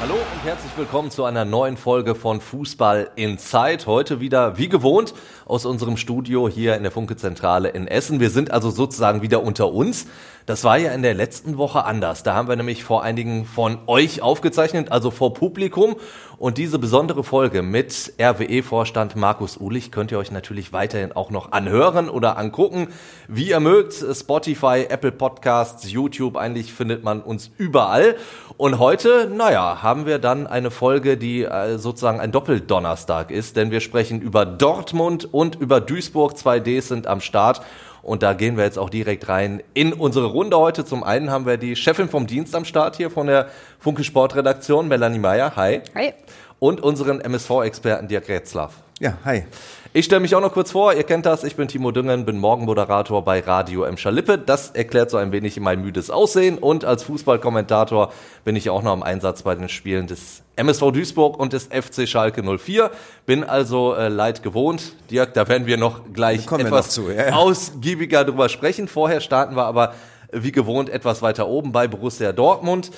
[0.00, 3.84] Hallo und herzlich willkommen zu einer neuen Folge von Fußball Inside.
[3.84, 5.12] Heute wieder wie gewohnt
[5.44, 8.18] aus unserem Studio hier in der Funke-Zentrale in Essen.
[8.18, 10.06] Wir sind also sozusagen wieder unter uns.
[10.46, 12.22] Das war ja in der letzten Woche anders.
[12.22, 15.96] Da haben wir nämlich vor einigen von euch aufgezeichnet, also vor Publikum.
[16.38, 21.52] Und diese besondere Folge mit RWE-Vorstand Markus Ulich könnt ihr euch natürlich weiterhin auch noch
[21.52, 22.88] anhören oder angucken,
[23.28, 23.92] wie ihr mögt.
[23.92, 28.16] Spotify, Apple Podcasts, YouTube, eigentlich findet man uns überall.
[28.56, 33.70] Und heute, naja, haben wir dann eine Folge, die äh, sozusagen ein Doppeldonnerstag ist, denn
[33.70, 36.32] wir sprechen über Dortmund und über Duisburg.
[36.34, 37.62] 2Ds sind am Start.
[38.02, 40.84] Und da gehen wir jetzt auch direkt rein in unsere Runde heute.
[40.84, 44.88] Zum einen haben wir die Chefin vom Dienst am Start hier von der Funke Sportredaktion,
[44.88, 45.54] Melanie Meyer.
[45.56, 45.82] Hi.
[45.94, 46.14] Hi.
[46.58, 48.74] Und unseren MSV-Experten Dirk Retzlaff.
[48.98, 49.44] Ja, hi.
[49.92, 52.38] Ich stelle mich auch noch kurz vor, ihr kennt das, ich bin Timo Düngen, bin
[52.38, 53.96] Morgenmoderator bei Radio M.
[53.96, 54.38] Schalippe.
[54.38, 58.12] Das erklärt so ein wenig mein müdes Aussehen und als Fußballkommentator
[58.44, 62.06] bin ich auch noch im Einsatz bei den Spielen des MSV Duisburg und des FC
[62.06, 62.92] Schalke 04.
[63.26, 64.92] Bin also äh, leid gewohnt.
[65.10, 67.32] Dirk, da werden wir noch gleich etwas noch zu, ja, ja.
[67.32, 68.86] ausgiebiger drüber sprechen.
[68.86, 69.94] Vorher starten wir aber
[70.30, 72.92] wie gewohnt etwas weiter oben bei Borussia Dortmund.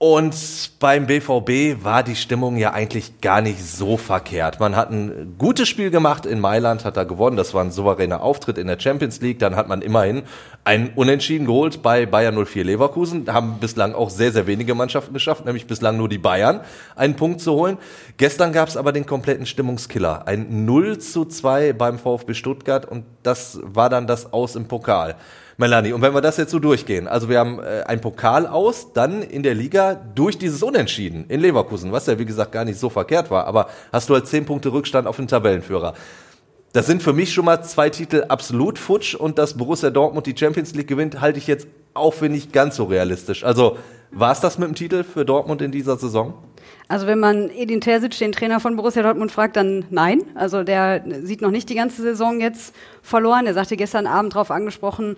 [0.00, 0.36] Und
[0.78, 4.60] beim BVB war die Stimmung ja eigentlich gar nicht so verkehrt.
[4.60, 7.36] Man hat ein gutes Spiel gemacht in Mailand, hat da gewonnen.
[7.36, 9.40] Das war ein souveräner Auftritt in der Champions League.
[9.40, 10.22] Dann hat man immerhin
[10.62, 13.26] einen Unentschieden geholt bei Bayern 04 Leverkusen.
[13.26, 16.60] Haben bislang auch sehr, sehr wenige Mannschaften geschafft, nämlich bislang nur die Bayern,
[16.94, 17.76] einen Punkt zu holen.
[18.18, 20.28] Gestern gab es aber den kompletten Stimmungskiller.
[20.28, 25.16] Ein 0 zu 2 beim VfB Stuttgart und das war dann das Aus im Pokal.
[25.60, 28.92] Melanie, und wenn wir das jetzt so durchgehen, also wir haben äh, ein Pokal aus,
[28.92, 32.78] dann in der Liga durch dieses Unentschieden in Leverkusen, was ja wie gesagt gar nicht
[32.78, 35.94] so verkehrt war, aber hast du halt zehn Punkte Rückstand auf den Tabellenführer.
[36.72, 40.36] Das sind für mich schon mal zwei Titel absolut futsch und dass Borussia Dortmund die
[40.36, 43.42] Champions League gewinnt, halte ich jetzt auch für nicht ganz so realistisch.
[43.42, 43.78] Also
[44.12, 46.34] war es das mit dem Titel für Dortmund in dieser Saison?
[46.86, 50.22] Also wenn man Edin Terzic, den Trainer von Borussia Dortmund, fragt, dann nein.
[50.36, 53.46] Also der sieht noch nicht die ganze Saison jetzt verloren.
[53.46, 55.16] Er sagte gestern Abend darauf angesprochen,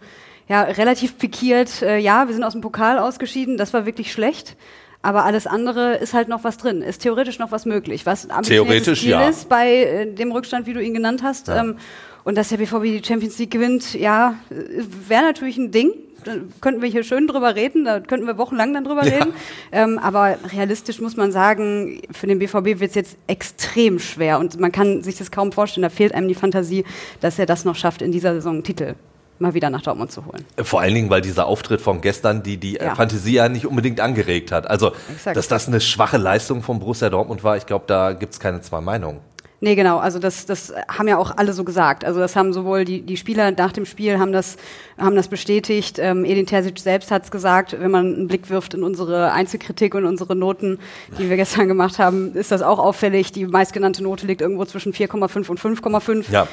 [0.50, 4.56] ja, relativ pikiert, äh, ja, wir sind aus dem Pokal ausgeschieden, das war wirklich schlecht.
[5.00, 8.04] Aber alles andere ist halt noch was drin, ist theoretisch noch was möglich.
[8.04, 9.28] Was ein Theoretisch, Ziel ja.
[9.28, 11.48] ist bei äh, dem Rückstand, wie du ihn genannt hast.
[11.48, 11.60] Ja.
[11.62, 11.76] Ähm,
[12.24, 15.92] und dass der BVB die Champions League gewinnt, ja, wäre natürlich ein Ding.
[16.24, 19.18] Da könnten wir hier schön drüber reden, da könnten wir wochenlang dann drüber Ja.
[19.18, 19.32] reden.
[19.72, 24.58] Ähm, aber realistisch muss man sagen, für den BVB wird es jetzt extrem schwer und
[24.58, 25.82] man kann sich das kaum vorstellen.
[25.82, 26.84] Da fehlt einem die Fantasie,
[27.20, 28.96] dass er das noch schafft, in dieser Saison einen Titel
[29.40, 30.44] mal wieder nach Dortmund zu holen.
[30.62, 32.94] Vor allen Dingen, weil dieser Auftritt von gestern die, die äh, Ja.
[32.94, 34.68] Fantasie ja nicht unbedingt angeregt hat.
[34.68, 35.36] Also, Exakt.
[35.36, 38.80] dass das eine schwache Leistung von Borussia Dortmund war, ich glaube, da gibt's keine zwei
[38.80, 39.20] Meinungen.
[39.62, 39.98] Nee, genau.
[39.98, 42.06] Also das, das haben ja auch alle so gesagt.
[42.06, 44.56] Also das haben sowohl die, die Spieler nach dem Spiel haben das,
[44.96, 45.98] haben das bestätigt.
[45.98, 47.76] Ähm, Edin Terzic selbst hat es gesagt.
[47.78, 50.78] Wenn man einen Blick wirft in unsere Einzelkritik und unsere Noten,
[51.18, 53.32] die wir gestern gemacht haben, ist das auch auffällig.
[53.32, 56.32] Die meistgenannte Note liegt irgendwo zwischen 4,5 und 5,5.
[56.32, 56.48] Ja.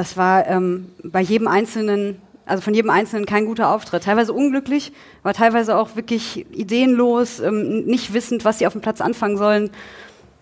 [0.00, 4.04] Das war ähm, bei jedem Einzelnen, also von jedem Einzelnen kein guter Auftritt.
[4.04, 9.02] Teilweise unglücklich, aber teilweise auch wirklich ideenlos, ähm, nicht wissend, was sie auf dem Platz
[9.02, 9.68] anfangen sollen.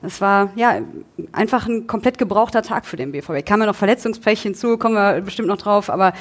[0.00, 0.78] Es war ja
[1.32, 3.44] einfach ein komplett gebrauchter Tag für den BVB.
[3.44, 6.12] Kam ja noch Verletzungspech hinzu, kommen wir bestimmt noch drauf, aber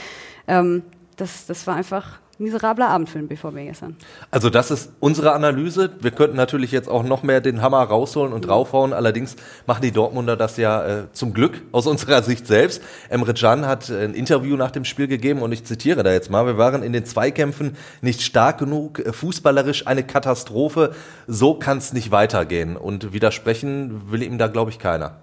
[0.47, 0.81] ähm,
[1.15, 3.95] das, das war einfach ein miserabler Abend für den BVB gestern.
[4.31, 5.91] Also das ist unsere Analyse.
[5.99, 8.93] Wir könnten natürlich jetzt auch noch mehr den Hammer rausholen und draufhauen.
[8.93, 12.81] Allerdings machen die Dortmunder das ja äh, zum Glück aus unserer Sicht selbst.
[13.09, 16.29] Emre Can hat äh, ein Interview nach dem Spiel gegeben und ich zitiere da jetzt
[16.29, 16.45] mal.
[16.45, 20.91] Wir waren in den Zweikämpfen nicht stark genug, äh, fußballerisch eine Katastrophe.
[21.27, 22.77] So kann es nicht weitergehen.
[22.77, 25.21] Und widersprechen will ihm da, glaube ich, keiner.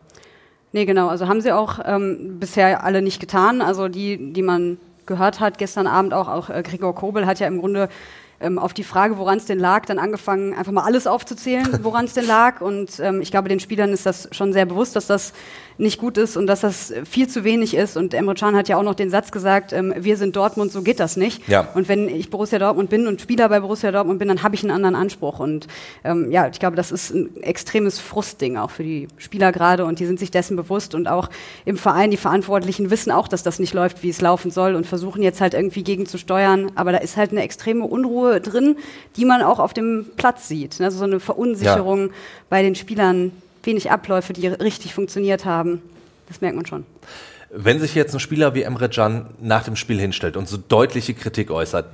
[0.73, 1.07] Nee, genau.
[1.07, 3.63] Also haben sie auch ähm, bisher alle nicht getan.
[3.63, 7.47] Also die, die man gehört hat gestern Abend auch, auch äh, Gregor Kobel hat ja
[7.47, 7.89] im Grunde
[8.41, 12.05] ähm, auf die Frage, woran es denn lag, dann angefangen, einfach mal alles aufzuzählen, woran
[12.05, 12.61] es denn lag.
[12.61, 15.33] Und ähm, ich glaube, den Spielern ist das schon sehr bewusst, dass das
[15.79, 17.97] nicht gut ist und dass das viel zu wenig ist.
[17.97, 20.83] Und Emre Can hat ja auch noch den Satz gesagt, ähm, wir sind Dortmund, so
[20.83, 21.47] geht das nicht.
[21.49, 21.69] Ja.
[21.75, 24.63] Und wenn ich Borussia Dortmund bin und Spieler bei Borussia Dortmund bin, dann habe ich
[24.63, 25.41] einen anderen Anspruch.
[25.41, 25.67] Und
[26.05, 29.99] ähm, ja, ich glaube, das ist ein extremes Frustding auch für die Spieler gerade und
[29.99, 31.29] die sind sich dessen bewusst und auch
[31.65, 34.87] im Verein, die Verantwortlichen wissen auch, dass das nicht läuft, wie es laufen soll und
[34.87, 36.71] versuchen jetzt halt irgendwie gegen zu steuern.
[36.75, 38.77] Aber da ist halt eine extreme Unruhe drin,
[39.17, 40.81] die man auch auf dem Platz sieht.
[40.81, 42.11] Also so eine Verunsicherung
[42.49, 43.33] bei den Spielern,
[43.67, 45.83] wenig Abläufe, die richtig funktioniert haben.
[46.29, 46.85] Das merkt man schon.
[47.51, 51.15] Wenn sich jetzt ein Spieler wie Emre Can nach dem Spiel hinstellt und so deutliche
[51.15, 51.87] Kritik äußert,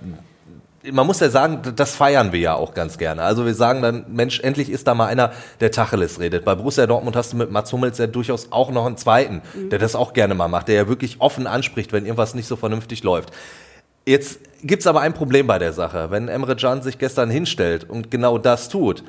[0.90, 3.22] man muss ja sagen, das feiern wir ja auch ganz gerne.
[3.22, 6.44] Also wir sagen dann, Mensch, endlich ist da mal einer, der Tacheles redet.
[6.44, 9.68] Bei Borussia Dortmund hast du mit Mats Hummels ja durchaus auch noch einen zweiten, mhm.
[9.68, 12.56] der das auch gerne mal macht, der ja wirklich offen anspricht, wenn irgendwas nicht so
[12.56, 13.30] vernünftig läuft.
[14.06, 16.10] Jetzt gibt's aber ein Problem bei der Sache.
[16.10, 19.04] Wenn Emre Can sich gestern hinstellt und genau das tut,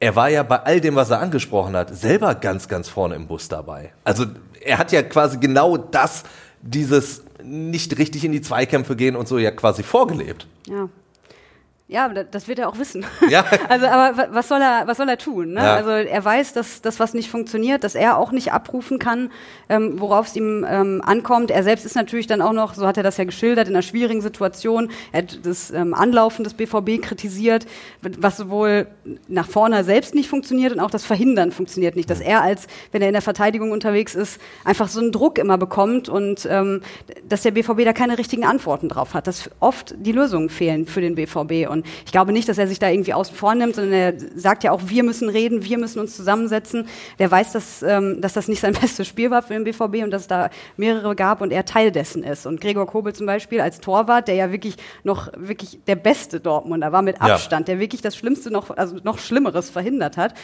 [0.00, 3.26] er war ja bei all dem, was er angesprochen hat, selber ganz, ganz vorne im
[3.26, 3.92] Bus dabei.
[4.04, 4.26] Also
[4.60, 6.24] er hat ja quasi genau das,
[6.62, 10.46] dieses nicht richtig in die Zweikämpfe gehen und so ja quasi vorgelebt.
[10.66, 10.88] Ja.
[11.90, 13.04] Ja, das wird er auch wissen.
[13.30, 13.44] Ja.
[13.68, 15.52] Also, aber was soll er, was soll er tun?
[15.52, 15.60] Ne?
[15.60, 15.76] Ja.
[15.76, 19.30] Also er weiß, dass das was nicht funktioniert, dass er auch nicht abrufen kann,
[19.68, 21.50] ähm, worauf es ihm ähm, ankommt.
[21.50, 23.82] Er selbst ist natürlich dann auch noch, so hat er das ja geschildert, in einer
[23.82, 24.90] schwierigen Situation.
[25.12, 27.66] Er hat das ähm, Anlaufen des BVB kritisiert,
[28.00, 28.86] was sowohl
[29.28, 32.08] nach vorne selbst nicht funktioniert und auch das Verhindern funktioniert nicht.
[32.08, 35.58] Dass er als, wenn er in der Verteidigung unterwegs ist, einfach so einen Druck immer
[35.58, 36.80] bekommt und ähm,
[37.28, 39.26] dass der BVB da keine richtigen Antworten drauf hat.
[39.26, 42.66] Dass oft die Lösungen fehlen für den BVB und und ich glaube nicht, dass er
[42.66, 45.78] sich da irgendwie außen vor nimmt, sondern er sagt ja auch, wir müssen reden, wir
[45.78, 46.88] müssen uns zusammensetzen.
[47.18, 50.10] Der weiß, dass, ähm, dass das nicht sein bestes Spiel war für den BVB und
[50.10, 52.46] dass es da mehrere gab und er Teil dessen ist.
[52.46, 56.92] Und Gregor Kobel zum Beispiel als Torwart, der ja wirklich noch wirklich der beste Dortmunder
[56.92, 57.74] war mit Abstand, ja.
[57.74, 60.34] der wirklich das Schlimmste noch, also noch Schlimmeres verhindert hat.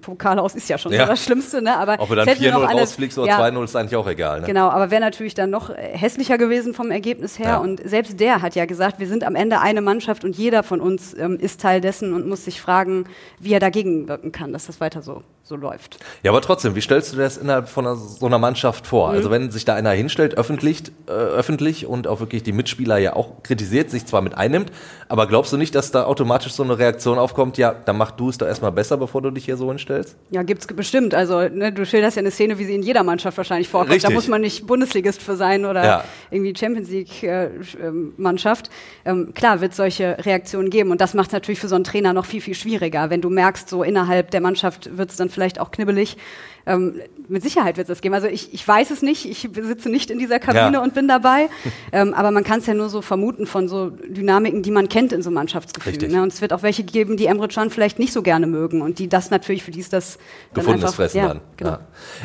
[0.00, 1.06] Pokal aus ist ja schon ja.
[1.06, 1.76] das Schlimmste, ne?
[1.76, 4.40] Aber ob er dann 4-0 rausfliegst oder ja, 2-0 ist eigentlich auch egal.
[4.40, 4.46] Ne?
[4.46, 7.46] Genau, aber wäre natürlich dann noch hässlicher gewesen vom Ergebnis her.
[7.46, 7.56] Ja.
[7.58, 10.75] Und selbst der hat ja gesagt, wir sind am Ende eine Mannschaft und jeder von
[10.80, 13.04] uns ähm, ist Teil dessen und muss sich fragen,
[13.38, 15.98] wie er dagegen wirken kann, dass das weiter so, so läuft.
[16.24, 19.10] Ja, aber trotzdem, wie stellst du dir das innerhalb von einer, so einer Mannschaft vor?
[19.10, 19.14] Mhm.
[19.14, 23.14] Also wenn sich da einer hinstellt, öffentlich, äh, öffentlich und auch wirklich die Mitspieler ja
[23.14, 24.72] auch kritisiert, sich zwar mit einnimmt,
[25.08, 28.28] aber glaubst du nicht, dass da automatisch so eine Reaktion aufkommt, ja, dann mach du
[28.28, 30.16] es doch erstmal besser, bevor du dich hier so hinstellst?
[30.30, 31.14] Ja, gibt's bestimmt.
[31.14, 33.92] Also ne, du schilderst ja eine Szene, wie sie in jeder Mannschaft wahrscheinlich vorkommt.
[33.92, 34.08] Richtig.
[34.08, 36.04] Da muss man nicht Bundesligist für sein oder ja.
[36.32, 37.50] irgendwie Champions League äh,
[37.80, 38.68] ähm, Mannschaft.
[39.04, 42.12] Ähm, klar wird solche Reaktionen geben und das macht es natürlich für so einen Trainer
[42.12, 45.60] noch viel, viel schwieriger, wenn du merkst, so innerhalb der Mannschaft wird es dann vielleicht
[45.60, 46.16] auch knibbelig.
[46.64, 46.94] Ähm,
[47.28, 48.14] mit Sicherheit wird es das geben.
[48.14, 50.82] Also ich, ich weiß es nicht, ich sitze nicht in dieser Kabine ja.
[50.82, 51.48] und bin dabei,
[51.92, 55.12] ähm, aber man kann es ja nur so vermuten von so Dynamiken, die man kennt
[55.12, 56.10] in so Mannschaftsgefühlen.
[56.10, 56.22] Ne?
[56.22, 58.98] Und es wird auch welche geben, die Emre Can vielleicht nicht so gerne mögen und
[58.98, 60.18] die das natürlich, für die ist das
[60.54, 61.40] gefundenes Fressen ja, dann.
[61.56, 61.70] Genau.
[61.70, 61.80] Ja.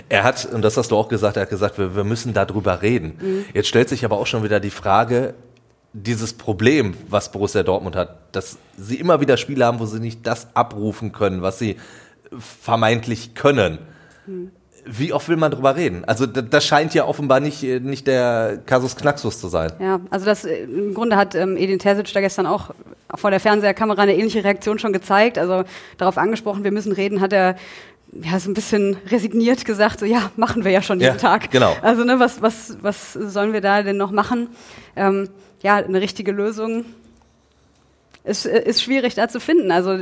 [0.09, 2.81] Er hat, und das hast du auch gesagt, er hat gesagt, wir, wir müssen darüber
[2.81, 3.17] reden.
[3.21, 3.45] Mhm.
[3.53, 5.35] Jetzt stellt sich aber auch schon wieder die Frage,
[5.93, 10.25] dieses Problem, was Borussia Dortmund hat, dass sie immer wieder Spiele haben, wo sie nicht
[10.25, 11.75] das abrufen können, was sie
[12.37, 13.79] vermeintlich können.
[14.25, 14.51] Hm.
[14.83, 16.05] Wie oft will man drüber reden?
[16.05, 19.71] Also das scheint ja offenbar nicht, nicht der Kasus Knaxus zu sein.
[19.79, 22.71] Ja, also das im Grunde hat ähm, Edin Terzic da gestern auch
[23.13, 25.37] vor der Fernseherkamera eine ähnliche Reaktion schon gezeigt.
[25.37, 25.65] Also
[25.97, 27.57] darauf angesprochen, wir müssen reden, hat er
[28.11, 31.51] ja, so ein bisschen resigniert gesagt, so ja, machen wir ja schon jeden ja, Tag.
[31.51, 31.75] Genau.
[31.81, 34.49] Also ne, was, was, was sollen wir da denn noch machen?
[34.95, 35.29] Ähm,
[35.61, 36.85] ja, eine richtige Lösung
[38.23, 39.71] ist, ist schwierig da zu finden.
[39.71, 39.99] Also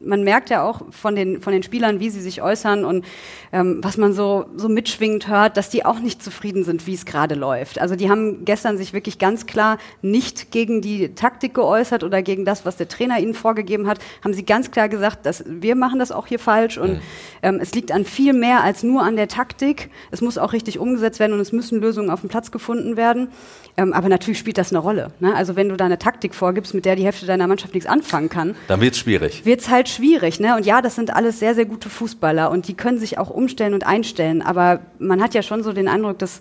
[0.00, 3.04] man merkt ja auch von den, von den Spielern, wie sie sich äußern und
[3.52, 7.06] ähm, was man so, so mitschwingend hört, dass die auch nicht zufrieden sind, wie es
[7.06, 7.80] gerade läuft.
[7.80, 12.44] Also die haben gestern sich wirklich ganz klar nicht gegen die Taktik geäußert oder gegen
[12.44, 15.98] das, was der Trainer ihnen vorgegeben hat, haben sie ganz klar gesagt, dass wir machen
[15.98, 17.00] das auch hier falsch und mhm.
[17.42, 19.90] ähm, es liegt an viel mehr als nur an der Taktik.
[20.10, 23.28] Es muss auch richtig umgesetzt werden und es müssen Lösungen auf dem Platz gefunden werden.
[23.78, 25.12] Ähm, aber natürlich spielt das eine Rolle.
[25.20, 25.34] Ne?
[25.34, 28.28] Also wenn du da eine Taktik vorgibst, mit der die Hälfte deiner Mannschaft nichts anfangen
[28.28, 29.44] kann, dann wird's schwierig.
[29.44, 30.40] Wird's halt schwierig.
[30.40, 30.56] Ne?
[30.56, 33.74] Und ja, das sind alles sehr, sehr gute Fußballer und die können sich auch umstellen
[33.74, 34.40] und einstellen.
[34.40, 36.40] Aber man hat ja schon so den Eindruck, dass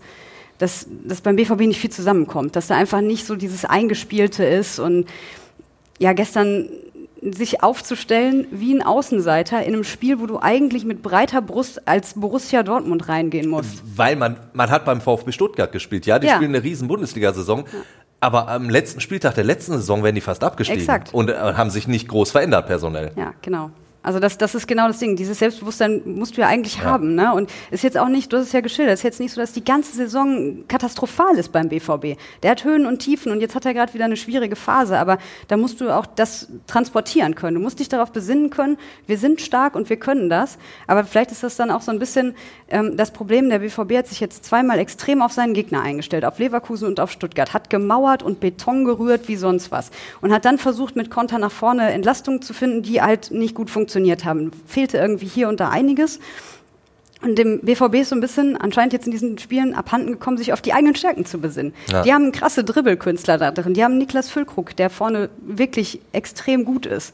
[0.58, 4.80] dass, dass beim BVB nicht viel zusammenkommt, dass da einfach nicht so dieses Eingespielte ist
[4.80, 5.06] und
[6.00, 6.70] ja, gestern
[7.22, 12.14] sich aufzustellen wie ein Außenseiter in einem Spiel, wo du eigentlich mit breiter Brust als
[12.16, 13.82] Borussia Dortmund reingehen musst.
[13.96, 16.36] Weil man, man hat beim VfB Stuttgart gespielt, ja, die ja.
[16.36, 17.66] spielen eine riesen Bundesliga-Saison.
[17.66, 17.80] Ja.
[18.20, 21.14] Aber am letzten Spieltag der letzten Saison werden die fast abgestiegen Exakt.
[21.14, 23.12] und äh, haben sich nicht groß verändert personell.
[23.16, 23.72] Ja, genau.
[24.06, 25.16] Also das, das ist genau das Ding.
[25.16, 26.84] Dieses Selbstbewusstsein musst du ja eigentlich ja.
[26.84, 27.16] haben.
[27.16, 27.34] Ne?
[27.34, 29.52] Und ist jetzt auch nicht, du hast es ja geschildert, ist jetzt nicht so, dass
[29.52, 32.20] die ganze Saison katastrophal ist beim BVB.
[32.44, 35.00] Der hat Höhen und Tiefen und jetzt hat er gerade wieder eine schwierige Phase.
[35.00, 37.56] Aber da musst du auch das transportieren können.
[37.56, 40.60] Du musst dich darauf besinnen können, wir sind stark und wir können das.
[40.86, 42.36] Aber vielleicht ist das dann auch so ein bisschen
[42.70, 43.50] ähm, das Problem.
[43.50, 47.12] Der BVB hat sich jetzt zweimal extrem auf seinen Gegner eingestellt, auf Leverkusen und auf
[47.12, 49.90] Stuttgart, hat gemauert und Beton gerührt wie sonst was
[50.22, 53.72] und hat dann versucht, mit Konter nach vorne Entlastungen zu finden, die halt nicht gut
[53.72, 54.52] funktionieren funktioniert haben.
[54.68, 56.20] Fehlte irgendwie hier und da einiges.
[57.22, 60.52] Und dem BVB ist so ein bisschen anscheinend jetzt in diesen Spielen abhanden gekommen, sich
[60.52, 61.74] auf die eigenen Stärken zu besinnen.
[61.90, 62.04] Ja.
[62.04, 63.74] Die haben krasse Dribbelkünstler da drin.
[63.74, 67.14] Die haben Niklas Füllkrug, der vorne wirklich extrem gut ist.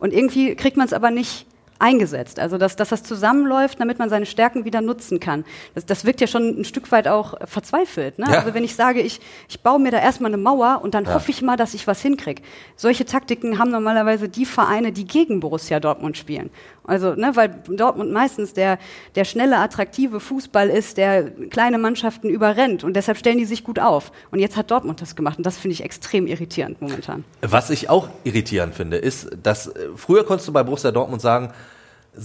[0.00, 1.46] Und irgendwie kriegt man es aber nicht
[1.78, 2.38] eingesetzt.
[2.38, 5.44] Also dass, dass das zusammenläuft, damit man seine Stärken wieder nutzen kann.
[5.74, 8.18] Das, das wirkt ja schon ein Stück weit auch verzweifelt.
[8.18, 8.26] Ne?
[8.28, 8.38] Ja.
[8.38, 11.14] Also wenn ich sage, ich, ich baue mir da erstmal eine Mauer und dann ja.
[11.14, 12.42] hoffe ich mal, dass ich was hinkriege.
[12.76, 16.50] Solche Taktiken haben normalerweise die Vereine, die gegen Borussia Dortmund spielen.
[16.86, 18.78] Also, ne, weil Dortmund meistens der,
[19.14, 23.78] der schnelle, attraktive Fußball ist, der kleine Mannschaften überrennt und deshalb stellen die sich gut
[23.78, 24.12] auf.
[24.30, 27.24] Und jetzt hat Dortmund das gemacht und das finde ich extrem irritierend momentan.
[27.42, 31.52] Was ich auch irritierend finde, ist, dass äh, früher konntest du bei Borussia Dortmund sagen,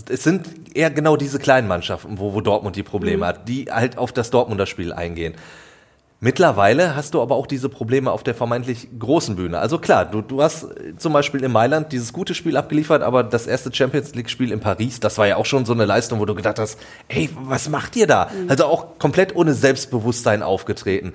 [0.09, 3.25] es sind eher genau diese kleinen Mannschaften, wo, wo Dortmund die Probleme mhm.
[3.25, 5.33] hat, die halt auf das Dortmunder Spiel eingehen.
[6.23, 9.57] Mittlerweile hast du aber auch diese Probleme auf der vermeintlich großen Bühne.
[9.57, 13.47] Also klar, du, du hast zum Beispiel in Mailand dieses gute Spiel abgeliefert, aber das
[13.47, 16.35] erste Champions League-Spiel in Paris, das war ja auch schon so eine Leistung, wo du
[16.35, 18.29] gedacht hast, ey, was macht ihr da?
[18.29, 18.51] Mhm.
[18.51, 21.13] Also auch komplett ohne Selbstbewusstsein aufgetreten.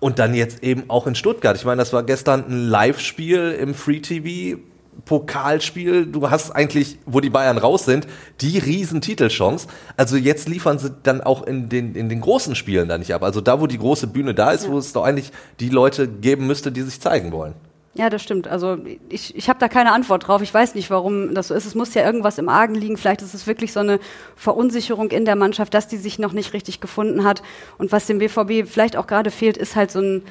[0.00, 1.56] Und dann jetzt eben auch in Stuttgart.
[1.56, 4.58] Ich meine, das war gestern ein Live-Spiel im Free TV
[5.04, 8.06] Pokalspiel, du hast eigentlich, wo die Bayern raus sind,
[8.40, 9.68] die riesen Titelchance.
[9.96, 13.22] Also jetzt liefern sie dann auch in den, in den großen Spielen da nicht ab.
[13.22, 14.70] Also da, wo die große Bühne da ist, ja.
[14.70, 17.54] wo es doch eigentlich die Leute geben müsste, die sich zeigen wollen.
[17.94, 18.46] Ja, das stimmt.
[18.46, 18.76] Also
[19.08, 20.42] ich, ich habe da keine Antwort drauf.
[20.42, 21.64] Ich weiß nicht, warum das so ist.
[21.64, 22.98] Es muss ja irgendwas im Argen liegen.
[22.98, 24.00] Vielleicht ist es wirklich so eine
[24.34, 27.42] Verunsicherung in der Mannschaft, dass die sich noch nicht richtig gefunden hat.
[27.78, 30.22] Und was dem BVB vielleicht auch gerade fehlt, ist halt so ein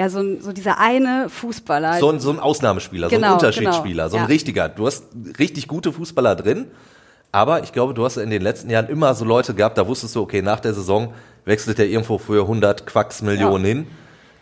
[0.00, 1.98] ja, so, so dieser eine Fußballer.
[1.98, 4.26] So ein, so ein Ausnahmespieler, genau, so ein genau, Unterschiedsspieler, genau, so ein ja.
[4.28, 4.70] richtiger.
[4.70, 5.04] Du hast
[5.38, 6.68] richtig gute Fußballer drin,
[7.32, 10.16] aber ich glaube, du hast in den letzten Jahren immer so Leute gehabt, da wusstest
[10.16, 11.12] du, okay, nach der Saison
[11.44, 13.68] wechselt er irgendwo für 100 Quacks Millionen ja.
[13.68, 13.86] hin.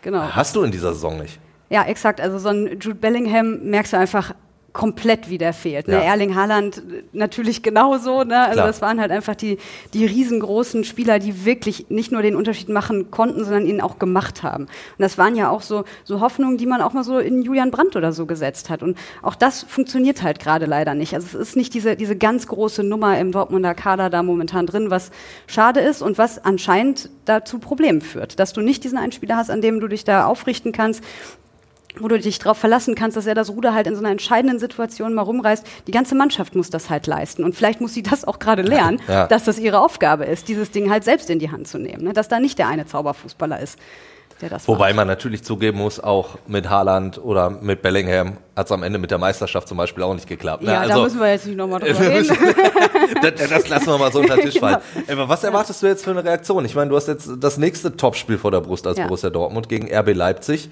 [0.01, 0.21] Genau.
[0.31, 1.41] Hast du in dieser Saison nicht.
[1.69, 2.21] Ja, exakt.
[2.21, 4.33] Also so ein Jude Bellingham merkst du einfach,
[4.79, 5.89] komplett wieder fehlt.
[5.89, 5.95] Ne?
[5.95, 5.99] Ja.
[6.03, 6.81] Erling Haaland
[7.11, 8.23] natürlich genauso.
[8.23, 8.39] Ne?
[8.39, 8.67] Also Klar.
[8.67, 9.57] das waren halt einfach die,
[9.93, 14.41] die riesengroßen Spieler, die wirklich nicht nur den Unterschied machen konnten, sondern ihn auch gemacht
[14.41, 14.63] haben.
[14.67, 17.71] Und das waren ja auch so, so Hoffnungen, die man auch mal so in Julian
[17.71, 18.81] Brandt oder so gesetzt hat.
[18.81, 21.13] Und auch das funktioniert halt gerade leider nicht.
[21.13, 24.89] Also es ist nicht diese, diese ganz große Nummer im Dortmunder Kader da momentan drin,
[24.89, 25.11] was
[25.45, 28.39] schade ist und was anscheinend dazu Problemen führt.
[28.39, 31.03] Dass du nicht diesen einen Spieler hast, an dem du dich da aufrichten kannst,
[32.01, 34.59] wo du dich darauf verlassen kannst, dass er das Ruder halt in so einer entscheidenden
[34.59, 35.65] Situation mal rumreißt.
[35.87, 37.43] Die ganze Mannschaft muss das halt leisten.
[37.43, 39.27] Und vielleicht muss sie das auch gerade lernen, ja.
[39.27, 42.03] dass das ihre Aufgabe ist, dieses Ding halt selbst in die Hand zu nehmen.
[42.03, 42.13] Ne?
[42.13, 43.77] Dass da nicht der eine Zauberfußballer ist.
[44.41, 44.95] Der das Wobei macht.
[44.95, 49.11] man natürlich zugeben muss, auch mit Haaland oder mit Bellingham hat es am Ende mit
[49.11, 50.63] der Meisterschaft zum Beispiel auch nicht geklappt.
[50.63, 50.71] Ne?
[50.71, 52.29] Ja, also, da müssen wir jetzt nicht nochmal drüber reden.
[53.21, 54.77] das, das, lassen wir mal so unter den Tisch fallen.
[55.07, 55.23] Genau.
[55.23, 56.63] Aber was erwartest du jetzt für eine Reaktion?
[56.63, 59.07] Ich meine, du hast jetzt das nächste Topspiel vor der Brust als ja.
[59.07, 60.69] Borussia Dortmund gegen RB Leipzig.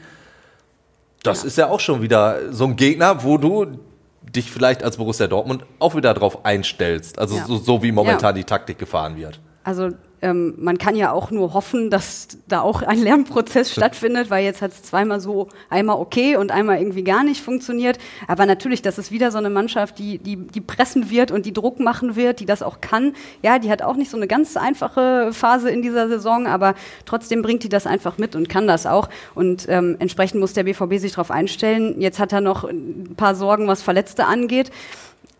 [1.27, 1.47] Das ja.
[1.47, 3.79] ist ja auch schon wieder so ein Gegner, wo du
[4.23, 7.19] dich vielleicht als Borussia Dortmund auch wieder drauf einstellst.
[7.19, 7.45] Also ja.
[7.45, 9.39] so, so, wie momentan die Taktik gefahren wird.
[9.63, 9.89] Also
[10.21, 14.61] ähm, man kann ja auch nur hoffen, dass da auch ein Lernprozess stattfindet, weil jetzt
[14.61, 17.99] hat es zweimal so einmal okay und einmal irgendwie gar nicht funktioniert.
[18.27, 21.53] Aber natürlich, das ist wieder so eine Mannschaft, die, die, die pressen wird und die
[21.53, 23.13] Druck machen wird, die das auch kann.
[23.43, 27.41] Ja, die hat auch nicht so eine ganz einfache Phase in dieser Saison, aber trotzdem
[27.41, 29.09] bringt die das einfach mit und kann das auch.
[29.35, 32.01] Und ähm, entsprechend muss der BVB sich darauf einstellen.
[32.01, 34.71] Jetzt hat er noch ein paar Sorgen, was Verletzte angeht.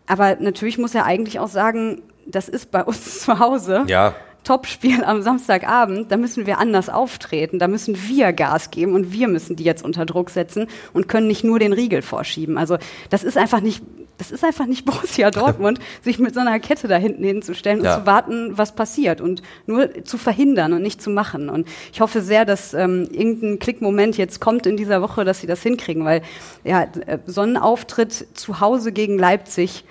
[0.06, 3.84] Aber natürlich muss er eigentlich auch sagen, das ist bei uns zu Hause.
[3.88, 4.14] Ja.
[4.48, 9.28] Topspiel am Samstagabend, da müssen wir anders auftreten, da müssen wir Gas geben und wir
[9.28, 12.56] müssen die jetzt unter Druck setzen und können nicht nur den Riegel vorschieben.
[12.56, 12.78] Also
[13.10, 13.82] das ist einfach nicht,
[14.16, 17.96] das ist einfach nicht Borussia Dortmund, sich mit so einer Kette da hinten hinzustellen ja.
[17.96, 21.50] und zu warten, was passiert und nur zu verhindern und nicht zu machen.
[21.50, 25.46] Und ich hoffe sehr, dass ähm, irgendein Klickmoment jetzt kommt in dieser Woche, dass sie
[25.46, 26.22] das hinkriegen, weil
[26.64, 29.84] ja, äh, so ein Auftritt zu Hause gegen Leipzig,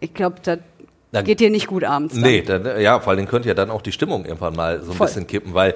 [0.00, 0.56] ich glaube, da
[1.14, 2.14] dann, Geht dir nicht gut abends.
[2.14, 2.22] Dann.
[2.22, 4.96] Nee, dann, ja, vor allem könnte ja dann auch die Stimmung irgendwann mal so ein
[4.96, 5.06] Voll.
[5.06, 5.74] bisschen kippen, weil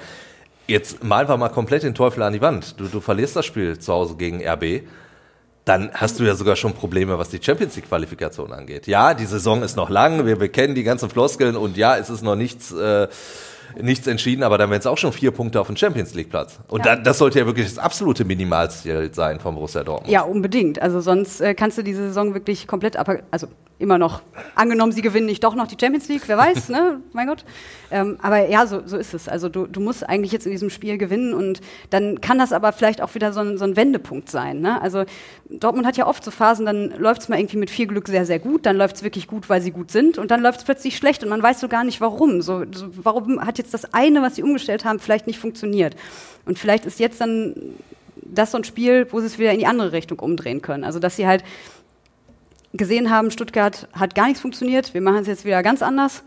[0.66, 2.78] jetzt malen wir mal komplett den Teufel an die Wand.
[2.78, 4.82] Du, du verlierst das Spiel zu Hause gegen RB
[5.68, 8.86] dann hast du ja sogar schon Probleme, was die Champions League Qualifikation angeht.
[8.86, 12.08] Ja, die Saison ist noch lang, wir, wir kennen die ganzen Floskeln und ja, es
[12.08, 13.06] ist noch nichts äh,
[13.78, 16.58] nichts entschieden, aber dann wären es auch schon vier Punkte auf dem Champions League Platz.
[16.68, 16.96] Und ja.
[16.96, 20.10] da, das sollte ja wirklich das absolute Minimalziel sein von Borussia Dortmund.
[20.10, 20.80] Ja, unbedingt.
[20.80, 23.46] Also sonst äh, kannst du diese Saison wirklich komplett ab, also
[23.78, 24.22] immer noch,
[24.56, 27.00] angenommen, sie gewinnen nicht doch noch die Champions League, wer weiß, ne?
[27.12, 27.44] Mein Gott.
[27.90, 29.28] Ähm, aber ja, so, so ist es.
[29.28, 32.72] Also du, du musst eigentlich jetzt in diesem Spiel gewinnen und dann kann das aber
[32.72, 34.60] vielleicht auch wieder so ein, so ein Wendepunkt sein.
[34.60, 34.82] Ne?
[34.82, 35.04] Also
[35.48, 38.26] Dortmund hat ja oft so Phasen, dann läuft es mal irgendwie mit viel Glück sehr,
[38.26, 40.64] sehr gut, dann läuft es wirklich gut, weil sie gut sind und dann läuft es
[40.64, 42.42] plötzlich schlecht und man weiß so gar nicht warum.
[42.42, 45.94] So, so, warum hat jetzt das eine, was sie umgestellt haben, vielleicht nicht funktioniert?
[46.46, 47.54] Und vielleicht ist jetzt dann
[48.16, 50.84] das so ein Spiel, wo sie es wieder in die andere Richtung umdrehen können.
[50.84, 51.44] Also dass sie halt
[52.72, 56.22] gesehen haben, Stuttgart hat gar nichts funktioniert, wir machen es jetzt wieder ganz anders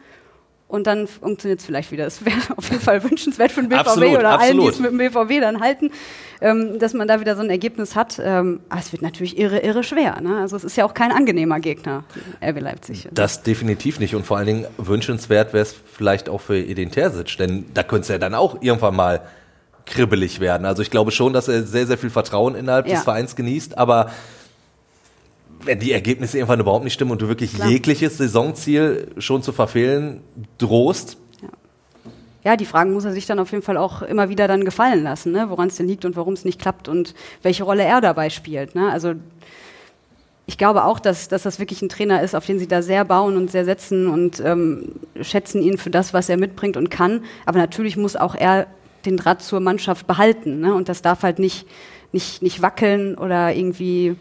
[0.67, 2.07] und dann funktioniert es vielleicht wieder.
[2.07, 4.73] Es wäre auf jeden Fall wünschenswert für den BVB Absolut, oder allen, die absolut.
[4.73, 5.91] es mit dem BVB dann halten,
[6.39, 8.19] ähm, dass man da wieder so ein Ergebnis hat.
[8.23, 10.21] Ähm, aber es wird natürlich irre, irre schwer.
[10.21, 10.37] Ne?
[10.39, 12.05] Also es ist ja auch kein angenehmer Gegner,
[12.41, 13.09] RB Leipzig.
[13.11, 17.37] Das definitiv nicht und vor allen Dingen wünschenswert wäre es vielleicht auch für Edin Terzic,
[17.37, 19.21] denn da könnte es ja dann auch irgendwann mal
[19.85, 20.65] kribbelig werden.
[20.65, 22.95] Also ich glaube schon, dass er sehr, sehr viel Vertrauen innerhalb Ja.
[22.95, 24.09] des Vereins genießt, aber
[25.65, 27.69] wenn die Ergebnisse irgendwann überhaupt nicht stimmen und du wirklich Klar.
[27.69, 30.21] jegliches Saisonziel schon zu verfehlen
[30.57, 31.17] drohst,
[32.43, 35.03] ja, die Fragen muss er sich dann auf jeden Fall auch immer wieder dann gefallen
[35.03, 35.49] lassen, ne?
[35.49, 37.13] woran es denn liegt und warum es nicht klappt und
[37.43, 38.73] welche Rolle er dabei spielt.
[38.73, 38.91] Ne?
[38.91, 39.13] Also
[40.47, 43.05] ich glaube auch, dass, dass das wirklich ein Trainer ist, auf den sie da sehr
[43.05, 47.23] bauen und sehr setzen und ähm, schätzen ihn für das, was er mitbringt und kann.
[47.45, 48.65] Aber natürlich muss auch er
[49.05, 50.59] den Draht zur Mannschaft behalten.
[50.59, 50.73] Ne?
[50.73, 51.67] Und das darf halt nicht,
[52.11, 54.15] nicht, nicht wackeln oder irgendwie,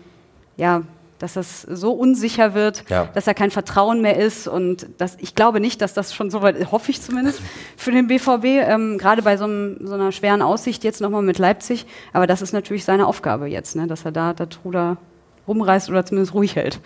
[0.59, 0.82] ja,
[1.21, 3.09] dass das so unsicher wird, Ja.
[3.15, 4.49] dass da kein Vertrauen mehr ist.
[4.49, 7.41] Und das, ich glaube nicht, dass das schon so weit, hoffe ich zumindest,
[7.77, 11.39] für den BVB, ähm, gerade bei so, einem, so einer schweren Aussicht jetzt nochmal mit
[11.39, 11.87] Leipzig.
[12.12, 13.87] Aber das ist natürlich seine Aufgabe jetzt, ne?
[13.87, 14.97] dass er da das Ruder
[15.47, 16.81] rumreißt oder zumindest ruhig hält.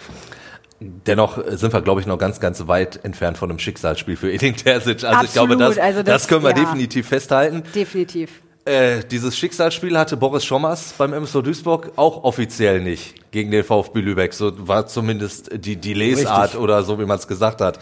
[0.80, 4.56] dennoch sind wir, glaube ich, noch ganz, ganz weit entfernt von einem Schicksalsspiel für Edin
[4.56, 5.04] Terzic.
[5.04, 6.56] Also ich glaube, Absolut, das, also das, das- können wir ja.
[6.56, 7.62] definitiv festhalten.
[7.74, 8.42] Definitiv.
[8.66, 14.00] Äh, dieses Schicksalsspiel hatte Boris Schommers beim MSV Duisburg auch offiziell nicht gegen den VfB
[14.00, 14.32] Lübeck.
[14.32, 16.60] So war zumindest die, die Lesart Richtig.
[16.60, 17.78] oder so, wie man es gesagt hat.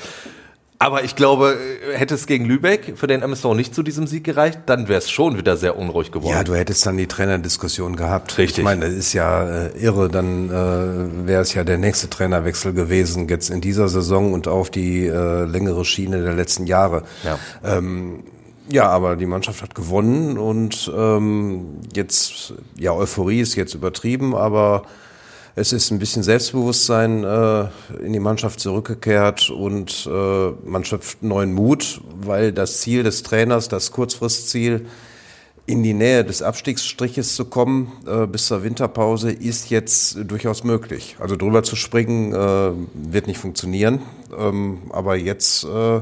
[0.80, 1.56] Aber ich glaube,
[1.92, 4.98] äh, hätte es gegen Lübeck für den MSV nicht zu diesem Sieg gereicht, dann wäre
[4.98, 6.34] es schon wieder sehr unruhig geworden.
[6.34, 8.36] Ja, du hättest dann die Trainerdiskussion gehabt.
[8.36, 8.58] Richtig.
[8.58, 12.72] Ich meine, das ist ja äh, irre, dann äh, wäre es ja der nächste Trainerwechsel
[12.72, 17.04] gewesen, jetzt in dieser Saison und auf die äh, längere Schiene der letzten Jahre.
[17.22, 17.38] Ja.
[17.62, 18.24] Ähm,
[18.68, 24.84] ja, aber die Mannschaft hat gewonnen und ähm, jetzt, ja, Euphorie ist jetzt übertrieben, aber
[25.54, 27.68] es ist ein bisschen Selbstbewusstsein äh,
[28.02, 33.68] in die Mannschaft zurückgekehrt und äh, man schöpft neuen Mut, weil das Ziel des Trainers,
[33.68, 34.86] das Kurzfristziel,
[35.66, 41.16] in die Nähe des Abstiegsstriches zu kommen äh, bis zur Winterpause, ist jetzt durchaus möglich.
[41.20, 42.72] Also drüber zu springen äh,
[43.10, 44.00] wird nicht funktionieren,
[44.36, 46.00] ähm, aber jetzt äh,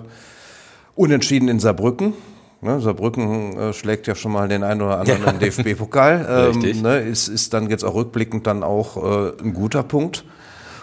[0.95, 2.15] unentschieden in Saarbrücken.
[2.63, 6.51] Ne, Saarbrücken äh, schlägt ja schon mal den einen oder anderen im DFB-Pokal.
[6.55, 10.25] Ähm, ne, ist, ist dann jetzt auch rückblickend dann auch äh, ein guter Punkt.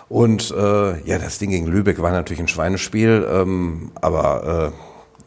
[0.10, 4.72] Und äh, ja, das Ding gegen Lübeck war natürlich ein Schweinespiel, ähm, aber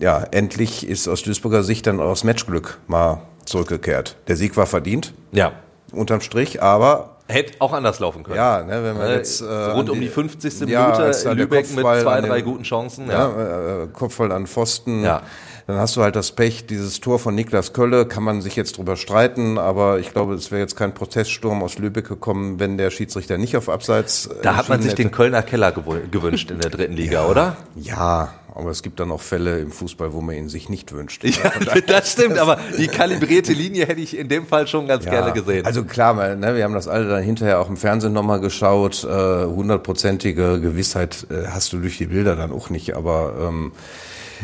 [0.00, 4.16] äh, ja, endlich ist aus Duisburger Sicht dann auch das Matchglück mal zurückgekehrt.
[4.26, 5.52] Der Sieg war verdient, ja.
[5.92, 8.36] unterm Strich, aber Hätte auch anders laufen können.
[8.36, 10.60] ja, ne, wenn man Äh, jetzt äh, Rund um die 50.
[10.68, 13.08] Ja, Minute der Lübeck mit zwei, den- drei guten Chancen.
[13.08, 13.28] Ja.
[13.30, 15.04] ja, äh, Kopfball an Pfosten.
[15.04, 15.22] Ja.
[15.66, 18.78] Dann hast du halt das Pech, dieses Tor von Niklas Kölle, kann man sich jetzt
[18.78, 22.90] drüber streiten, aber ich glaube, es wäre jetzt kein Proteststurm aus Lübeck gekommen, wenn der
[22.90, 25.16] Schiedsrichter nicht auf Abseits äh, Da hat man sich den hätte.
[25.16, 27.56] Kölner Keller gewünscht in der dritten Liga, oder?
[27.76, 31.24] Ja, aber es gibt dann auch Fälle im Fußball, wo man ihn sich nicht wünscht.
[31.24, 31.52] Ja,
[31.86, 35.64] das stimmt, aber die kalibrierte Linie hätte ich in dem Fall schon ganz gerne gesehen.
[35.64, 39.04] Also klar, weil, ne, wir haben das alle dann hinterher auch im Fernsehen nochmal geschaut.
[39.04, 42.96] Äh, Hundertprozentige Gewissheit äh, hast du durch die Bilder dann auch nicht.
[42.96, 43.72] Aber ähm,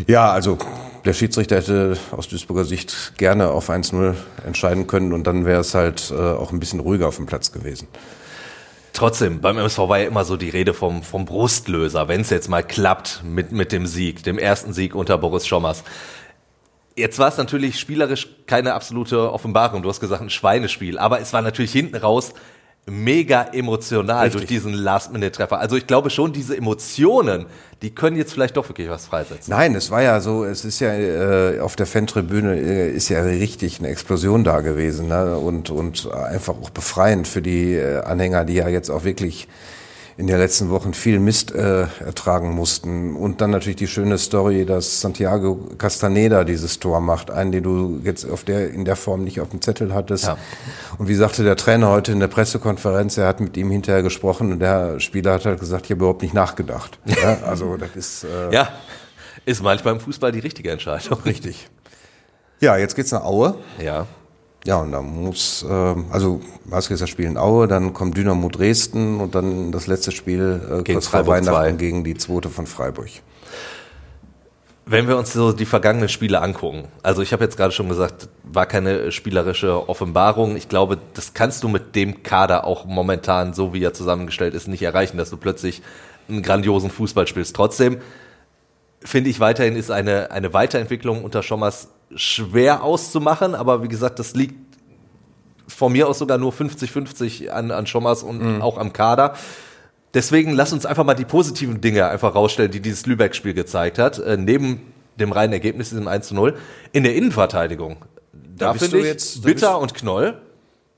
[0.07, 0.59] ja, also
[1.05, 5.75] der Schiedsrichter hätte aus Duisburger Sicht gerne auf 1-0 entscheiden können und dann wäre es
[5.75, 7.89] halt äh, auch ein bisschen ruhiger auf dem Platz gewesen.
[8.93, 12.49] Trotzdem, beim MSV war ja immer so die Rede vom, vom Brustlöser, wenn es jetzt
[12.49, 15.85] mal klappt mit, mit dem Sieg, dem ersten Sieg unter Boris Schommers.
[16.97, 19.83] Jetzt war es natürlich spielerisch keine absolute Offenbarung.
[19.83, 20.99] Du hast gesagt, ein Schweinespiel.
[20.99, 22.33] Aber es war natürlich hinten raus
[22.89, 24.33] mega emotional Richtig.
[24.33, 25.59] durch diesen Last-Minute-Treffer.
[25.59, 27.47] Also ich glaube schon, diese Emotionen,
[27.83, 29.51] die können jetzt vielleicht doch wirklich was freisetzen.
[29.51, 33.23] Nein, es war ja so, es ist ja äh, auf der Fantribüne äh, ist ja
[33.23, 35.37] richtig eine Explosion da gewesen ne?
[35.37, 39.49] und, und einfach auch befreiend für die äh, Anhänger, die ja jetzt auch wirklich
[40.19, 43.17] in den letzten Wochen viel Mist äh, ertragen mussten.
[43.17, 48.01] Und dann natürlich die schöne Story, dass Santiago Castaneda dieses Tor macht, einen, den du
[48.03, 50.25] jetzt auf der, in der Form nicht auf dem Zettel hattest.
[50.25, 50.39] Ja.
[50.97, 54.53] Und wie sagte der Trainer heute in der Pressekonferenz, er hat mit ihm hinterher gesprochen
[54.53, 56.99] und der Spieler hat halt gesagt, ich habe überhaupt nicht nachgedacht.
[57.23, 58.69] Ja, also das ist äh, Ja,
[59.47, 61.19] ist manchmal im Fußball die richtige Entscheidung.
[61.25, 61.69] Richtig.
[62.61, 63.55] Ja, jetzt geht's nach Aue.
[63.83, 64.07] Ja.
[64.67, 69.37] Ja, und da muss, ähm, also Basketball spielt in Aue, dann kommt Dynamo Dresden und
[69.37, 71.73] dann das letzte Spiel äh, Gegen kurz vor Weihnachten 2.
[71.73, 73.09] gegen die zweite von Freiburg.
[74.85, 78.29] Wenn wir uns so die vergangenen Spiele angucken, also ich habe jetzt gerade schon gesagt,
[78.43, 80.57] war keine spielerische Offenbarung.
[80.57, 84.67] Ich glaube, das kannst du mit dem Kader auch momentan, so wie er zusammengestellt ist,
[84.67, 85.81] nicht erreichen, dass du plötzlich
[86.29, 87.55] einen grandiosen Fußball spielst.
[87.55, 87.99] Trotzdem
[89.07, 94.35] finde ich weiterhin ist eine, eine Weiterentwicklung unter Schommers schwer auszumachen, aber wie gesagt, das
[94.35, 94.55] liegt
[95.69, 99.35] von mir aus sogar nur 50-50 an, an Schommers und auch am Kader.
[100.15, 104.19] Deswegen lass uns einfach mal die positiven Dinge einfach rausstellen, die dieses Lübeck-Spiel gezeigt hat.
[104.19, 104.81] Äh, neben
[105.17, 106.57] dem reinen Ergebnis, diesem 1 zu 0.
[106.93, 107.97] In der Innenverteidigung,
[108.33, 110.41] da, Da finde ich, jetzt- Bitter und Knoll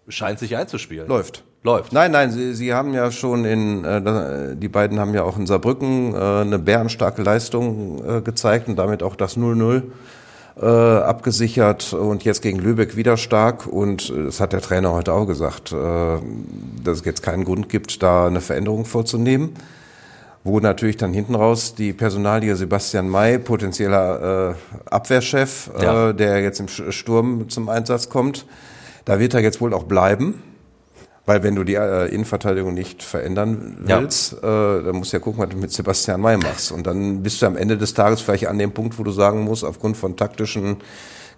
[0.08, 1.08] scheint sich einzuspielen.
[1.08, 1.44] Läuft.
[1.68, 1.92] Läuft.
[1.92, 5.36] Nein, nein, sie, sie haben ja schon in, äh, da- die beiden haben ja auch
[5.36, 9.82] in Saarbrücken äh, eine bärenstarke Leistung äh, gezeigt und damit auch das 0-0
[10.60, 15.12] äh, abgesichert und jetzt gegen Lübeck wieder stark und äh, das hat der Trainer heute
[15.12, 15.76] auch gesagt, äh,
[16.82, 19.50] dass es jetzt keinen Grund gibt, da eine Veränderung vorzunehmen.
[20.44, 24.54] Wo natürlich dann hinten raus die Personalie Sebastian May, potenzieller äh,
[24.88, 26.08] Abwehrchef, Ja.
[26.08, 28.46] äh, der jetzt im Sturm zum Einsatz kommt,
[29.04, 30.42] da wird er jetzt wohl auch bleiben.
[31.28, 34.00] Weil wenn du die äh, Innenverteidigung nicht verändern Ja.
[34.00, 36.72] willst, äh, dann musst du ja gucken, was du mit Sebastian May machst.
[36.72, 39.42] Und dann bist du am Ende des Tages vielleicht an dem Punkt, wo du sagen
[39.42, 40.78] musst, aufgrund von taktischen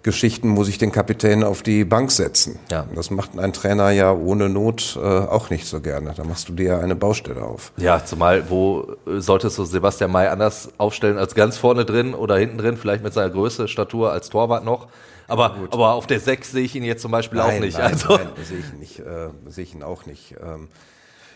[0.03, 2.59] Geschichten muss ich den Kapitän auf die Bank setzen.
[2.71, 2.87] Ja.
[2.95, 6.13] Das macht ein Trainer ja ohne Not äh, auch nicht so gerne.
[6.15, 7.71] Da machst du dir ja eine Baustelle auf.
[7.77, 12.37] Ja, zumal, wo äh, solltest du Sebastian May anders aufstellen als ganz vorne drin oder
[12.37, 14.87] hinten drin, vielleicht mit seiner Größe, Statur als Torwart noch.
[15.27, 17.77] Aber, aber auf der 6 sehe ich ihn jetzt zum Beispiel auch nicht.
[17.77, 20.35] Nein, also, nein, sehe ich ihn nicht, äh, sehe ich ihn auch nicht.
[20.43, 20.67] Ähm,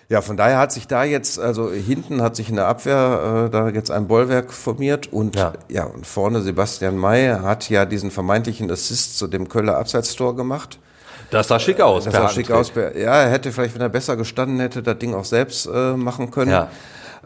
[0.09, 3.49] ja, von daher hat sich da jetzt, also hinten hat sich in der Abwehr äh,
[3.49, 5.53] da jetzt ein Bollwerk formiert und Ja.
[5.67, 5.83] ja.
[5.85, 10.79] und vorne Sebastian May hat ja diesen vermeintlichen Assist zu dem Köller Abseitstor gemacht.
[11.31, 12.05] das sah schick aus.
[12.05, 12.71] Das sah schick aus.
[12.75, 16.29] Ja, er hätte vielleicht, wenn er besser gestanden hätte, das Ding auch selbst äh, machen
[16.31, 16.51] können.
[16.51, 16.69] Ja.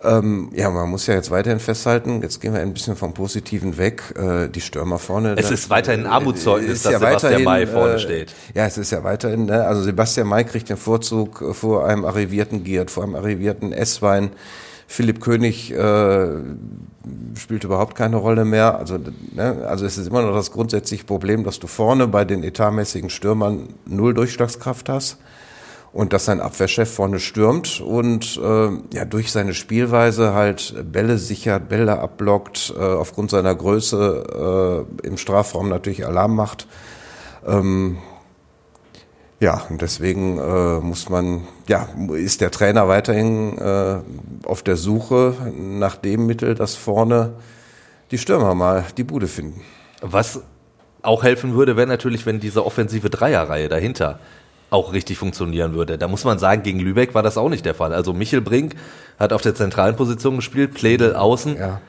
[0.04, 3.78] Ähm, ja, man muss ja jetzt weiterhin festhalten, jetzt gehen wir ein bisschen vom Positiven
[3.78, 4.14] weg.
[4.16, 5.36] Äh, die Stürmer vorne.
[5.38, 8.34] Es da- ist weiterhin ein Armutszeugnis, ist dass ja Sebastian May vorne äh, steht.
[8.54, 9.66] Ja, es ist ja weiterhin, ne?
[9.66, 14.32] also Sebastian May kriegt den Vorzug äh, vor einem arrivierten Giert, vor einem arrivierten S-Wein.
[14.88, 16.28] Philipp König äh,
[17.38, 18.80] spielt überhaupt keine Rolle mehr.
[18.80, 18.98] Also,
[19.34, 19.66] ne?
[19.68, 23.70] also es ist immer noch das grundsätzliche Problem, dass du vorne bei den etatmäßigen Stürmern
[23.86, 25.18] null Durchschlagskraft hast
[25.92, 31.70] und dass sein Abwehrchef vorne stürmt und äh, ja durch seine Spielweise halt Bälle sichert,
[31.70, 36.68] Bälle abblockt, äh, aufgrund seiner Größe äh, im Strafraum natürlich Alarm macht.
[37.48, 37.98] Ähm,
[39.40, 44.00] ja, und deswegen äh, muss man, ja, ist der Trainer weiterhin äh,
[44.46, 47.34] auf der Suche nach dem Mittel, dass vorne
[48.12, 49.62] die Stürmer mal die Bude finden.
[50.02, 50.42] Was
[51.02, 54.20] auch helfen würde, wäre natürlich, wenn diese offensive Dreierreihe dahinter
[54.70, 55.98] auch richtig funktionieren würde.
[55.98, 57.94] Da muss man sagen, gegen Lübeck war das auch nicht der Fall.
[57.94, 58.76] Also Michel Brink
[59.18, 61.58] hat auf der zentralen Position gespielt, Pledel außen.
[61.58, 61.82] Ja.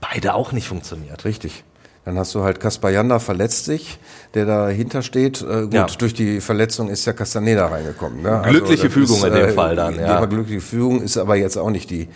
[0.00, 1.24] Beide auch nicht funktioniert.
[1.24, 1.64] Richtig.
[2.04, 3.98] Dann hast du halt Kaspar Janda verletzt sich,
[4.32, 5.42] der dahinter steht.
[5.42, 5.86] Äh, gut, Ja.
[5.98, 8.22] durch die Verletzung ist ja Castaneda reingekommen.
[8.22, 8.40] Ne?
[8.46, 9.98] Glückliche das Fügung ist, in dem äh, Fall dann.
[9.98, 10.24] Ja.
[10.24, 12.08] Glückliche Fügung ist aber jetzt auch nicht die,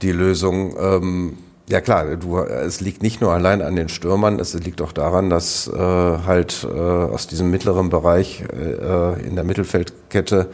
[0.00, 0.74] die Lösung.
[0.80, 4.92] Ähm, ja klar, du, es liegt nicht nur allein an den Stürmern, es liegt auch
[4.92, 10.48] daran, dass äh, halt äh, aus diesem mittleren Bereich äh, in der Mittelfeldkette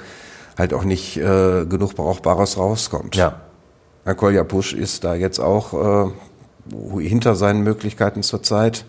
[0.59, 3.17] halt auch nicht äh, genug Brauchbares rauskommt.
[3.17, 3.41] Ja.
[4.05, 8.85] Herr Kolja Pusch ist da jetzt auch äh, hinter seinen Möglichkeiten zurzeit.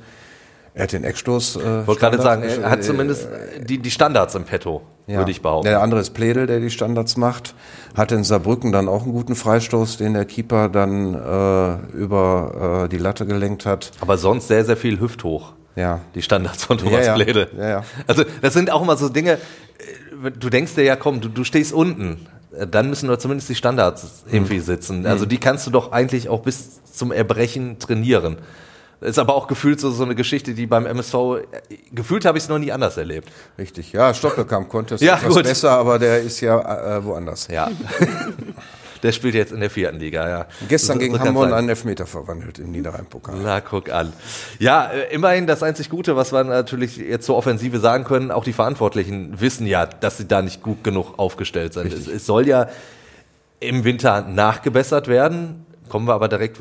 [0.76, 1.56] Er hat den Eckstoß.
[1.56, 3.28] Äh, Ich wollte gerade sagen, er hat zumindest
[3.62, 5.18] die, die Standards im Petto, ja.
[5.20, 5.68] würde ich behaupten.
[5.70, 7.56] Der andere ist Pledel, der die Standards macht.
[7.96, 12.90] Hat in Saarbrücken dann auch einen guten Freistoß, den der Keeper dann äh, über äh,
[12.90, 13.92] die Latte gelenkt hat.
[14.02, 15.54] Aber sonst sehr, sehr viel hüfthoch.
[15.78, 16.02] Ja.
[16.14, 17.24] Die Standards von Thomas Ja, ja.
[17.24, 17.48] Pledel.
[17.58, 17.84] Ja, ja.
[18.06, 19.34] Also das sind auch immer so Dinge,
[20.24, 22.28] äh, du denkst dir ja, komm, du, du stehst unten.
[22.58, 25.06] Äh, Dann müssen doch zumindest die Standards irgendwie sitzen.
[25.06, 28.38] Also die kannst du doch eigentlich auch bis zum Erbrechen trainieren.
[29.02, 31.42] Ist aber auch gefühlt so, so eine Geschichte, die beim MSV, äh,
[31.94, 33.30] gefühlt habe ich es noch nie anders erlebt.
[33.58, 33.92] Richtig.
[33.92, 35.44] Ja, Stoppelkamp konnte es Ja, etwas gut.
[35.44, 37.48] besser, aber der ist ja äh, woanders.
[37.50, 37.70] Ja.
[39.04, 40.46] Der spielt jetzt in der vierten Liga, ja.
[40.68, 43.36] Gestern So- gegen so Hamburg einen Elfmeter verwandelt im Niederrhein-Pokal.
[43.44, 44.12] Na, guck an.
[44.58, 48.44] Ja, äh, immerhin das einzig Gute, was wir natürlich jetzt zur Offensive sagen können, auch
[48.44, 51.94] die Verantwortlichen wissen ja, dass sie da nicht gut genug aufgestellt sind.
[51.94, 52.68] Es, es soll ja
[53.60, 56.60] im Winter nachgebessert werden, kommen wir aber direkt,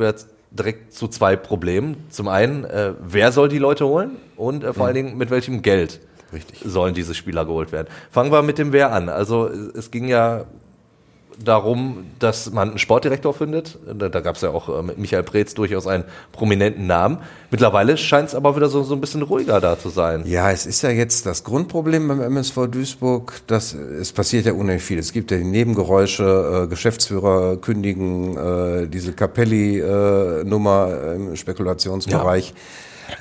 [0.55, 1.97] direkt zu zwei Problemen.
[2.11, 5.63] Zum einen, äh, wer soll die Leute holen und äh, vor allen Dingen mit welchem
[5.63, 6.01] Geld
[6.33, 6.61] Richtig.
[6.65, 7.89] sollen diese Spieler geholt werden.
[8.11, 9.09] Fangen wir mit dem Wer an.
[9.09, 10.45] Also es ging ja
[11.43, 13.79] darum, dass man einen Sportdirektor findet.
[13.87, 17.19] Da, da gab es ja auch äh, mit Michael Preetz durchaus einen prominenten Namen.
[17.51, 20.25] Mittlerweile scheint es aber wieder so, so ein bisschen ruhiger da zu sein.
[20.27, 24.83] Ja, es ist ja jetzt das Grundproblem beim MSV Duisburg, dass es passiert ja unheimlich
[24.83, 24.99] viel.
[24.99, 32.55] Es gibt ja die Nebengeräusche, äh, Geschäftsführer kündigen, äh, diese Capelli-Nummer im Spekulationsbereich.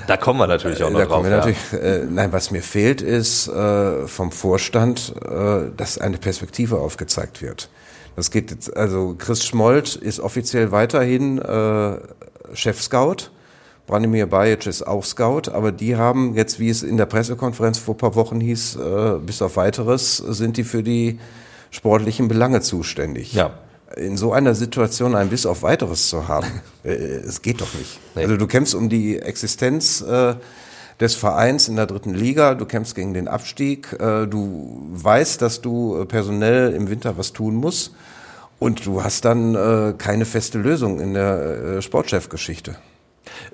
[0.08, 1.14] Da kommen wir natürlich auch noch Da drauf.
[1.16, 1.38] kommen wir ja.
[1.38, 7.42] natürlich, äh, nein, was mir fehlt, ist äh, vom Vorstand, äh, dass eine Perspektive aufgezeigt
[7.42, 7.70] wird.
[8.16, 11.98] Das geht jetzt, also Chris Schmold ist offiziell weiterhin äh,
[12.54, 13.30] Chef-Scout.
[13.86, 17.96] Branimir Bajic ist auch Scout, aber die haben jetzt, wie es in der Pressekonferenz vor
[17.96, 21.20] ein paar Wochen hieß, äh, bis auf weiteres sind die für die
[21.70, 23.34] sportlichen Belange zuständig.
[23.34, 23.52] Ja.
[23.98, 26.48] in so einer Situation ein Biss auf weiteres zu haben,
[26.84, 28.00] äh, es geht doch nicht.
[28.16, 28.24] Nee.
[28.24, 30.36] Also du kämpfst um die Existenz äh,
[31.00, 35.62] des Vereins in der dritten Liga, du kämpfst gegen den Abstieg, äh, du weißt, dass
[35.62, 37.94] du äh, personell im Winter was tun musst
[38.60, 42.76] und du hast dann äh, keine feste Lösung in der Sportchefgeschichte.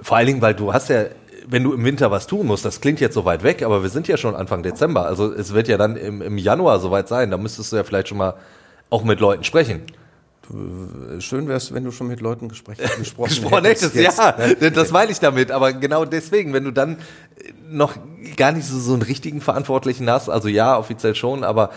[0.01, 1.05] Vor allen Dingen, weil du hast ja,
[1.47, 3.89] wenn du im Winter was tun musst, das klingt jetzt so weit weg, aber wir
[3.89, 5.05] sind ja schon Anfang Dezember.
[5.05, 7.31] Also es wird ja dann im, im Januar soweit sein.
[7.31, 8.35] Da müsstest du ja vielleicht schon mal
[8.89, 9.81] auch mit Leuten sprechen.
[11.19, 14.31] Schön wäre es, wenn du schon mit Leuten gesprochen, gesprochen Gesprochen hättest, ja,
[14.69, 15.51] das meine ich damit.
[15.51, 16.97] Aber genau deswegen, wenn du dann
[17.69, 17.93] noch
[18.35, 21.71] gar nicht so, so einen richtigen Verantwortlichen hast, also ja, offiziell schon, aber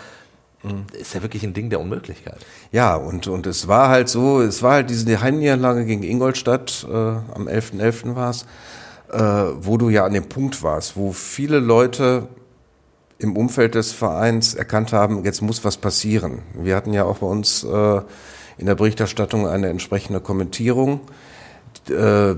[0.93, 2.37] ist ja wirklich ein Ding der Unmöglichkeit.
[2.71, 6.95] Ja, und, und es war halt so, es war halt diese Heimniederlage gegen Ingolstadt, äh,
[6.95, 7.81] am 11.11.
[7.81, 8.15] .11.
[8.15, 8.45] war es,
[9.11, 12.27] äh, wo du ja an dem Punkt warst, wo viele Leute
[13.19, 16.41] im Umfeld des Vereins erkannt haben, jetzt muss was passieren.
[16.53, 18.01] Wir hatten ja auch bei uns äh,
[18.57, 21.01] in der Berichterstattung eine entsprechende Kommentierung,
[21.89, 22.35] äh,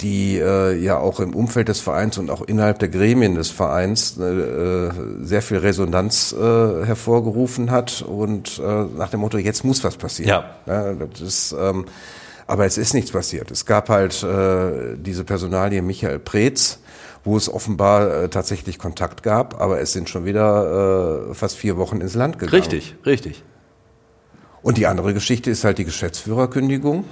[0.00, 4.16] die äh, ja auch im Umfeld des Vereins und auch innerhalb der Gremien des Vereins
[4.18, 4.90] äh,
[5.22, 8.60] sehr viel Resonanz hervorgerufen hat und
[8.96, 10.42] nach dem Motto, jetzt muss was passieren.
[10.66, 10.94] Ja.
[10.94, 11.84] das ist, ähm,
[12.46, 13.50] aber es ist nichts passiert.
[13.50, 14.26] Es gab halt
[14.96, 16.78] diese Personalie Michael Preetz,
[17.24, 22.00] wo es offenbar tatsächlich Kontakt gab, aber es sind schon wieder äh, fast vier Wochen
[22.00, 22.62] ins Land gegangen.
[22.62, 23.44] Richtig, richtig.
[24.62, 27.04] Und die andere Geschichte ist halt die Geschäftsführerkündigung.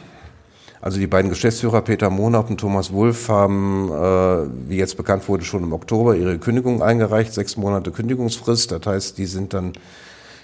[0.80, 5.44] Also die beiden Geschäftsführer Peter Monat und Thomas Wulff haben, äh, wie jetzt bekannt wurde,
[5.44, 8.72] schon im Oktober ihre Kündigung eingereicht, sechs Monate Kündigungsfrist.
[8.72, 9.74] Das heißt, die sind dann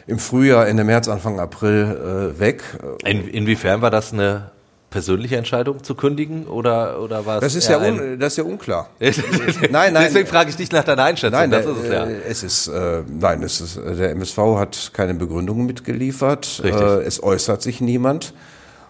[0.07, 2.63] im Frühjahr, Ende März, Anfang April äh, weg.
[3.05, 4.51] In, inwiefern war das eine
[4.91, 8.45] persönliche Entscheidung zu kündigen oder oder war es Das ist ja, un, das ist ja
[8.45, 8.89] unklar.
[9.01, 9.95] nein, nein.
[10.07, 11.39] Deswegen frage ich dich nach deiner Einschätzung.
[11.39, 12.05] Nein, das ist es ja.
[12.07, 16.61] äh, es ist, äh, nein, es ist, äh, der MSV hat keine Begründung mitgeliefert.
[16.63, 16.81] Richtig.
[16.81, 18.33] Äh, es äußert sich niemand.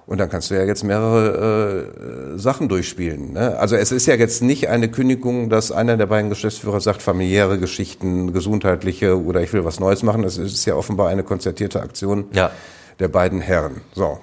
[0.07, 3.33] Und dann kannst du ja jetzt mehrere äh, Sachen durchspielen.
[3.33, 3.59] Ne?
[3.59, 7.59] Also es ist ja jetzt nicht eine Kündigung, dass einer der beiden Geschäftsführer sagt, familiäre
[7.59, 10.23] Geschichten, gesundheitliche oder ich will was Neues machen.
[10.23, 12.53] Es ist ja offenbar eine konzertierte Aktion Ja.
[13.01, 13.81] der beiden Herren.
[13.97, 14.21] So,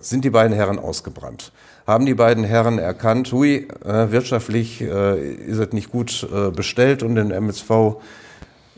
[0.00, 1.52] sind die beiden Herren ausgebrannt?
[1.86, 7.02] Haben die beiden Herren erkannt, hui, äh, wirtschaftlich äh, ist es nicht gut äh, bestellt
[7.02, 7.96] und den MSV,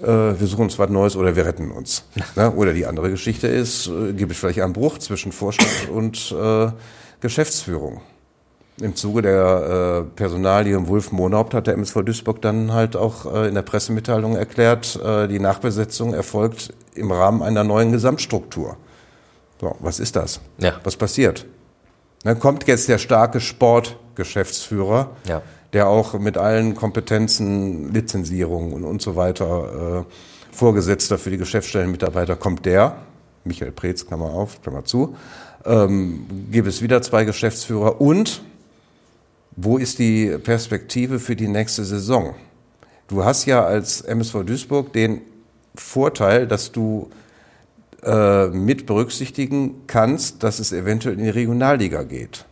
[0.00, 2.04] wir suchen uns was Neues oder wir retten uns.
[2.36, 2.52] ne?
[2.52, 6.32] Oder die andere Geschichte ist, gibt es vielleicht einen Bruch zwischen Vorstand und
[7.20, 8.00] Geschäftsführung.
[8.80, 13.26] Im Zuge der äh, Personalie im Wulf Monhaupt hat der MSV Duisburg dann halt auch
[13.26, 18.76] äh, in der Pressemitteilung erklärt, äh, die Nachbesetzung erfolgt im Rahmen einer neuen Gesamtstruktur.
[19.60, 20.40] So, was ist das?
[20.58, 20.74] Ja.
[20.84, 21.46] Was passiert?
[22.24, 25.42] Dann kommt jetzt der starke Sportgeschäftsführer, Ja.
[25.72, 32.36] der auch mit allen Kompetenzen, Lizenzierung und, und so weiter, äh, Vorgesetzter für die Geschäftsstellenmitarbeiter,
[32.36, 32.96] kommt der,
[33.44, 35.16] Michael Preetz, Klammer auf, Klammer zu,
[35.64, 38.42] ähm, gibt es wieder zwei Geschäftsführer und
[39.56, 42.34] wo ist die Perspektive für die nächste Saison?
[43.08, 45.20] Du hast ja als MSV Duisburg den
[45.74, 47.10] Vorteil, dass du
[48.02, 52.44] äh, mit berücksichtigen kannst, dass es eventuell in die Regionalliga geht.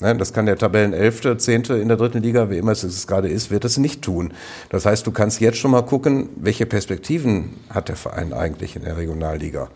[0.00, 3.50] Ne, das kann der Tabellenelfte, Zehnte in der dritten Liga, wie immer es gerade ist,
[3.50, 4.32] wird es nicht tun.
[4.70, 8.84] Das heißt, du kannst jetzt schon mal gucken, welche Perspektiven hat der Verein eigentlich in
[8.84, 9.68] der Regionalliga.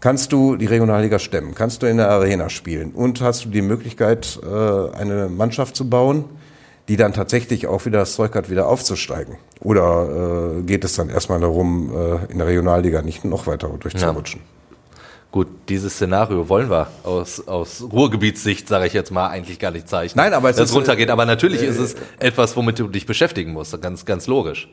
[0.00, 1.54] Kannst du die Regionalliga stemmen?
[1.54, 2.92] Kannst du in der Arena spielen?
[2.92, 6.24] Und hast du die Möglichkeit, äh, eine Mannschaft zu bauen,
[6.88, 9.36] die dann tatsächlich auch wieder das Zeug hat, wieder aufzusteigen?
[9.60, 14.40] Oder äh, geht es dann erstmal darum, äh, in der Regionalliga nicht noch weiter durchzurutschen?
[15.30, 19.86] Gut, dieses Szenario wollen wir aus, aus Ruhrgebietssicht, sage ich jetzt mal, eigentlich gar nicht
[19.86, 20.24] zeichnen.
[20.24, 21.10] Nein, aber es dass ist, runtergeht.
[21.10, 23.78] Aber natürlich äh, ist es etwas, womit du dich beschäftigen musst.
[23.82, 24.68] Ganz, ganz logisch.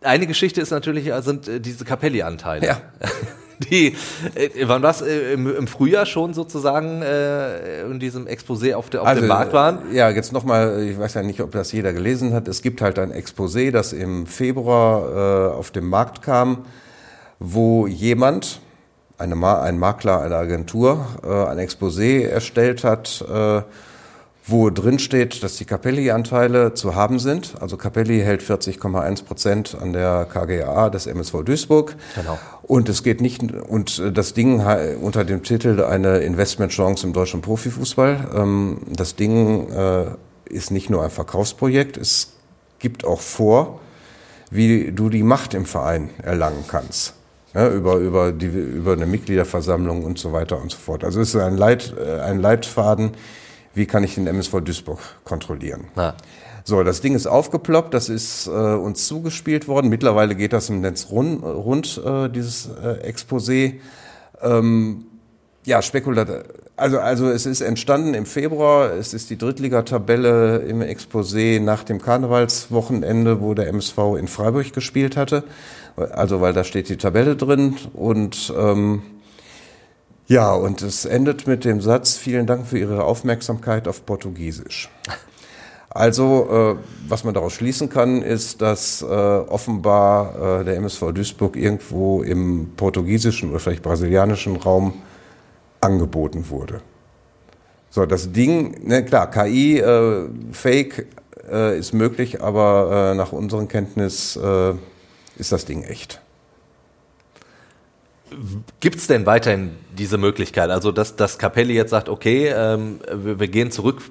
[0.00, 2.66] Eine Geschichte ist natürlich, äh, sind äh, diese Capelli-Anteile.
[2.66, 2.80] Ja.
[3.58, 3.96] Die,
[4.34, 9.02] äh, wann das äh, im, im Frühjahr schon sozusagen äh, in diesem Exposé auf, der,
[9.02, 9.78] auf dem Markt waren?
[9.92, 12.48] Ja, jetzt nochmal, ich weiß ja nicht, ob das jeder gelesen hat.
[12.48, 16.66] Es gibt halt ein Exposé, das im Februar äh, auf den Markt kam,
[17.38, 18.60] wo jemand,
[19.18, 23.62] eine ein Makler, eine Agentur, äh, ein Exposé erstellt hat, äh,
[24.46, 27.54] wo drin steht, dass die Capelli-Anteile zu haben sind.
[27.60, 31.96] Also Capelli hält 40,1 Prozent an der KGA des MSV Duisburg.
[32.14, 32.38] Genau.
[32.62, 34.64] Und es geht nicht, und das Ding
[35.00, 38.28] unter dem Titel eine Investmentchance im deutschen Profifußball.
[38.34, 40.06] Ähm, Das Ding äh,
[40.48, 42.32] ist nicht nur ein Verkaufsprojekt, es
[42.78, 43.80] gibt auch vor,
[44.50, 47.14] wie du die Macht im Verein erlangen kannst.
[47.54, 51.04] Ja, über, über, die, über eine Mitgliederversammlung und so weiter und so fort.
[51.04, 53.12] Also es ist ein, Leit, äh, ein Leitfaden,
[53.76, 55.84] wie kann ich den MSV Duisburg kontrollieren.
[55.94, 56.14] Na,
[56.64, 59.88] So, das Ding ist aufgeploppt, das ist äh, uns zugespielt worden.
[59.88, 63.74] Mittlerweile geht das im Netz rund, rund äh, dieses äh, Exposé.
[64.42, 65.06] Ähm,
[65.64, 66.28] ja, spekulat.
[66.76, 68.92] Also, also es ist entstanden im Februar.
[68.92, 75.16] Es ist die Drittligatabelle im Exposé nach dem Karnevalswochenende, wo der MSV in Freiburg gespielt
[75.16, 75.44] hatte.
[75.96, 79.02] Also, weil da steht die Tabelle drin und ähm,
[80.26, 84.90] ja, und es endet mit dem Satz, vielen Dank für Ihre Aufmerksamkeit auf Portugiesisch.
[85.96, 91.56] Also, äh, was man daraus schließen kann, ist, dass äh, offenbar äh, der MSV Duisburg
[91.56, 94.92] irgendwo im portugiesischen oder vielleicht brasilianischen Raum
[95.80, 96.82] angeboten wurde.
[97.88, 101.06] So, das Ding, ne, klar, KI, äh, Fake
[101.50, 104.38] äh, ist möglich, aber äh, nach unseren Kenntnis
[105.38, 106.20] ist das Ding echt.
[108.80, 110.70] Gibt es denn weiterhin diese Möglichkeit?
[110.70, 114.02] Also, dass, dass Capelli jetzt sagt, okay, ähm, wir, wir, gehen zurück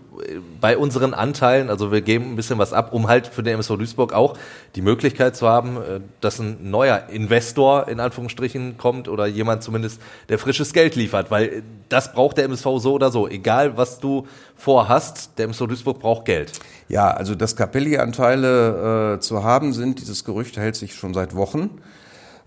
[0.62, 3.76] bei unseren Anteilen, also wir geben ein bisschen was ab, um halt für den MSV
[3.76, 4.38] Duisburg auch
[4.76, 10.02] die Möglichkeit zu haben, äh, dass ein neuer Investor in Anführungsstrichen kommt oder jemand zumindest,
[10.30, 13.28] der frisches Geld liefert, weil das braucht der MSV so oder so.
[13.28, 16.54] Egal, was du vorhast, der MSV Duisburg braucht Geld.
[16.88, 21.82] Ja, also dass Capelli-Anteile äh, zu haben sind, dieses Gerücht hält sich schon seit Wochen.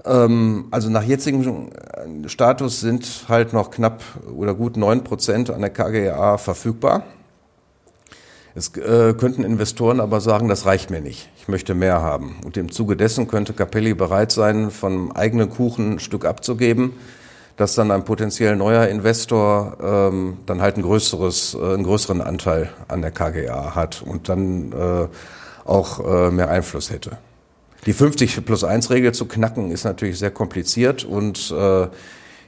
[0.05, 1.71] Ähm, also nach jetzigem
[2.27, 4.03] Status sind halt noch knapp
[4.35, 7.05] oder gut neun Prozent an der KGA verfügbar.
[8.55, 12.37] Es äh, könnten Investoren aber sagen, das reicht mir nicht, ich möchte mehr haben.
[12.45, 16.95] Und im Zuge dessen könnte Capelli bereit sein, von eigenen Kuchen ein Stück abzugeben,
[17.57, 22.71] dass dann ein potenziell neuer Investor ähm, dann halt ein größeres, äh, einen größeren Anteil
[22.89, 25.07] an der KGA hat und dann äh,
[25.65, 27.19] auch äh, mehr Einfluss hätte.
[27.89, 31.87] Die 50 plus 1 Regel zu knacken ist natürlich sehr kompliziert und äh,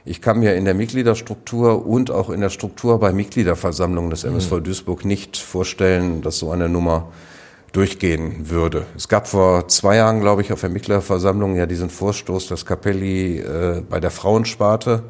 [0.05, 4.51] ich kann mir in der Mitgliederstruktur und auch in der Struktur bei Mitgliederversammlungen des MSV
[4.51, 4.63] mhm.
[4.65, 7.07] Duisburg nicht vorstellen, dass so eine Nummer
[7.71, 8.85] durchgehen würde.
[8.95, 13.39] Es gab vor zwei Jahren, glaube ich, auf der Mitgliederversammlung ja diesen Vorstoß, dass Capelli
[13.39, 15.01] äh, bei der Frauensparte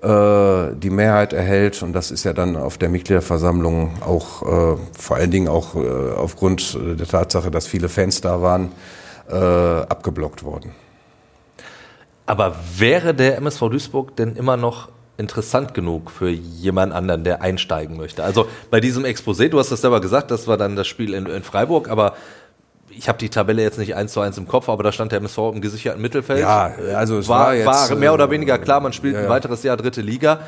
[0.00, 5.16] äh, die Mehrheit erhält und das ist ja dann auf der Mitgliederversammlung auch äh, vor
[5.18, 8.72] allen Dingen auch äh, aufgrund der Tatsache, dass viele Fans da waren,
[9.30, 10.72] äh, abgeblockt worden.
[12.26, 17.96] Aber wäre der MSV Duisburg denn immer noch interessant genug für jemand anderen, der einsteigen
[17.96, 18.24] möchte?
[18.24, 21.26] Also bei diesem Exposé, du hast das selber gesagt, das war dann das Spiel in,
[21.26, 22.14] in Freiburg, aber
[22.88, 25.18] ich habe die Tabelle jetzt nicht eins zu eins im Kopf, aber da stand der
[25.18, 26.40] MSV im gesicherten Mittelfeld.
[26.40, 29.26] Ja, also es war, war, jetzt, war mehr oder weniger klar, man spielt ja, ja.
[29.26, 30.40] ein weiteres Jahr dritte Liga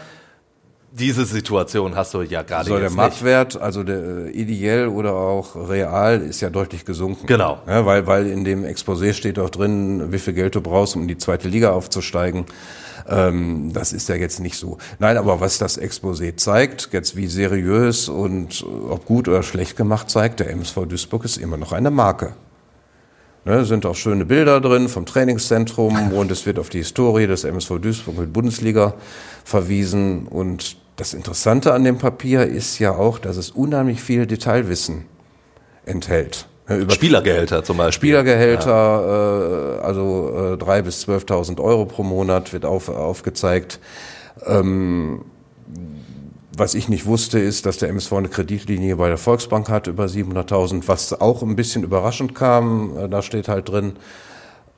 [0.93, 5.15] diese Situation hast du ja gerade so, jetzt der Marktwert, also der äh, ideell oder
[5.15, 7.27] auch real, ist ja deutlich gesunken.
[7.27, 7.59] Genau.
[7.67, 11.03] Ja, weil, weil in dem Exposé steht auch drin, wie viel Geld du brauchst, um
[11.03, 12.45] in die zweite Liga aufzusteigen.
[13.09, 14.79] Ähm, das ist ja jetzt nicht so.
[14.99, 20.11] Nein, aber was das Exposé zeigt, jetzt wie seriös und ob gut oder schlecht gemacht
[20.11, 22.35] zeigt, der MSV Duisburg ist immer noch eine Marke.
[23.45, 27.45] Ne, sind auch schöne Bilder drin vom Trainingszentrum und es wird auf die Historie des
[27.45, 28.95] MSV Duisburg mit Bundesliga
[29.45, 35.07] verwiesen und das Interessante an dem Papier ist ja auch, dass es unheimlich viel Detailwissen
[35.85, 36.47] enthält.
[36.69, 38.11] Über Spielergehälter zum Beispiel.
[38.11, 39.79] Spielergehälter, ja.
[39.79, 43.81] äh, also äh, drei äh, bis 12.000 Euro pro Monat wird auf, aufgezeigt.
[44.47, 45.25] Ähm,
[46.57, 50.05] was ich nicht wusste, ist, dass der MSV eine Kreditlinie bei der Volksbank hat über
[50.05, 52.97] 700.000, was auch ein bisschen überraschend kam.
[52.97, 53.95] Äh, da steht halt drin,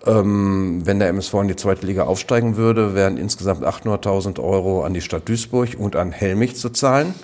[0.06, 5.00] wenn der MSV in die zweite Liga aufsteigen würde, wären insgesamt 800.000 Euro an die
[5.00, 7.14] Stadt Duisburg und an Helmich zu zahlen.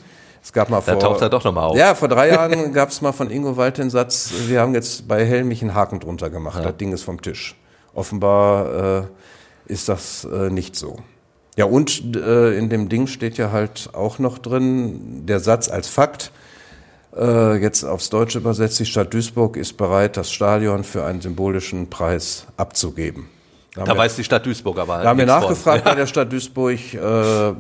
[0.43, 1.77] Es gab mal da vor, taucht er doch nochmal auf.
[1.77, 5.07] Ja, vor drei Jahren gab es mal von Ingo Wald den Satz, wir haben jetzt
[5.07, 6.65] bei Helmich einen Haken drunter gemacht, ja.
[6.65, 7.57] das Ding ist vom Tisch.
[7.93, 10.97] Offenbar äh, ist das äh, nicht so.
[11.57, 15.89] Ja, und äh, in dem Ding steht ja halt auch noch drin, der Satz als
[15.89, 16.33] Fakt,
[17.13, 22.47] jetzt aufs Deutsche übersetzt, die Stadt Duisburg ist bereit, das Stadion für einen symbolischen Preis
[22.57, 23.29] abzugeben.
[23.75, 25.93] Da, da weiß die Stadt Duisburg aber halt Da haben wir nachgefragt von.
[25.93, 27.53] bei der Stadt Duisburg äh,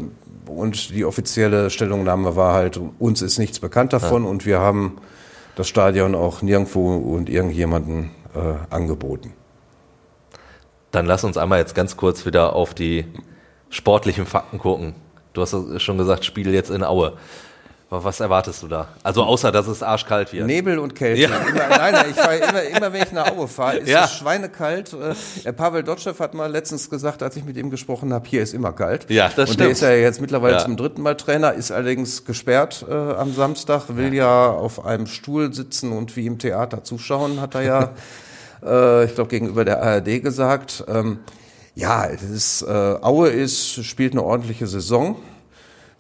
[0.46, 4.30] und die offizielle Stellungnahme war halt, uns ist nichts bekannt davon ja.
[4.30, 4.98] und wir haben
[5.56, 9.32] das Stadion auch nirgendwo und irgendjemanden äh, angeboten.
[10.90, 13.04] Dann lass uns einmal jetzt ganz kurz wieder auf die
[13.68, 14.94] sportlichen Fakten gucken.
[15.32, 17.12] Du hast schon gesagt, Spiel jetzt in Aue.
[17.92, 18.86] Was erwartest du da?
[19.02, 20.46] Also außer, dass es arschkalt wird.
[20.46, 21.22] Nebel und Kälte.
[21.22, 21.28] Ja.
[21.28, 24.04] Immer, nein, nein, ich fahre immer, immer, wenn ich nach Aue fahre, ist ja.
[24.04, 24.94] es schweinekalt.
[25.44, 28.54] Äh, Pavel Dotschew hat mal letztens gesagt, als ich mit ihm gesprochen habe, hier ist
[28.54, 29.10] immer kalt.
[29.10, 29.50] Ja, das und stimmt.
[29.50, 30.64] Und der ist ja jetzt mittlerweile ja.
[30.64, 34.50] zum dritten Mal Trainer, ist allerdings gesperrt äh, am Samstag, will ja.
[34.52, 37.90] auf einem Stuhl sitzen und wie im Theater zuschauen, hat er ja,
[38.64, 40.84] äh, ich glaube, gegenüber der ARD gesagt.
[40.86, 41.18] Ähm,
[41.74, 45.16] ja, es ist, äh, Aue ist, spielt eine ordentliche Saison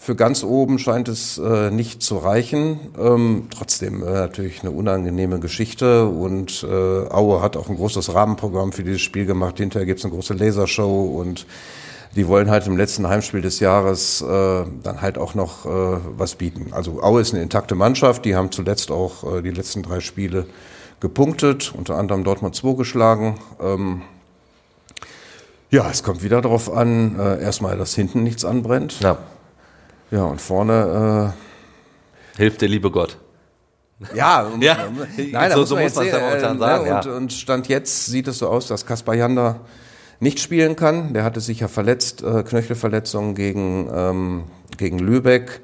[0.02, 2.80] für ganz oben scheint es äh, nicht zu reichen.
[2.98, 8.72] Ähm, trotzdem äh, natürlich eine unangenehme Geschichte und äh, Aue hat auch ein großes Rahmenprogramm
[8.72, 9.58] für dieses Spiel gemacht.
[9.58, 11.46] Hinterher gibt's eine große Lasershow und
[12.16, 16.34] die wollen halt im letzten Heimspiel des Jahres äh, dann halt auch noch äh, was
[16.36, 16.72] bieten.
[16.72, 20.46] Also Aue ist eine intakte Mannschaft, die haben zuletzt auch äh, die letzten drei Spiele
[21.00, 23.38] gepunktet, unter anderem Dortmund 2 geschlagen.
[23.60, 24.00] Ähm,
[25.68, 28.98] ja, es kommt wieder darauf an, äh, erstmal, dass hinten nichts anbrennt.
[29.00, 29.18] Ja.
[30.10, 31.34] Ja, und vorne
[32.36, 33.18] äh, hilft der liebe Gott.
[34.14, 34.88] Ja, um, ja.
[35.30, 36.82] nein, so, so muss man es ja momentan äh, sagen.
[36.82, 37.12] Und, ja.
[37.12, 39.60] und Stand jetzt sieht es so aus, dass Kaspar Janda
[40.18, 41.14] nicht spielen kann.
[41.14, 44.44] Der hatte sich ja verletzt, äh, Knöchelverletzung gegen, ähm,
[44.76, 45.60] gegen Lübeck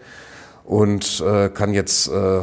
[0.67, 2.41] und äh, kann jetzt äh,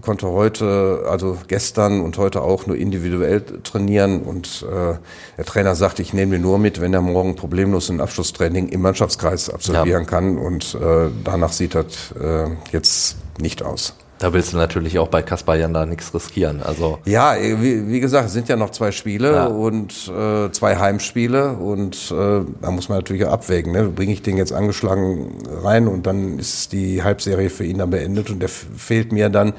[0.00, 4.22] konnte heute also gestern und heute auch nur individuell trainieren.
[4.22, 4.94] Und äh,
[5.36, 8.80] der Trainer sagt ich nehme ihn nur mit wenn er morgen problemlos ein Abschlusstraining im
[8.80, 10.08] Mannschaftskreis absolvieren ja.
[10.08, 10.38] kann.
[10.38, 15.22] Und äh, danach sieht das äh, jetzt nicht aus da willst du natürlich auch bei
[15.22, 16.62] Kaspar Janda nichts riskieren.
[16.62, 19.46] Also ja, wie, wie, gesagt, es sind ja noch zwei Spiele ja.
[19.46, 23.72] und äh, zwei Heimspiele und äh, da muss man natürlich abwägen.
[23.72, 23.84] Ne?
[23.84, 28.30] Bringe ich den jetzt angeschlagen rein und dann ist die Halbserie für ihn dann beendet
[28.30, 29.52] und der fehlt mir dann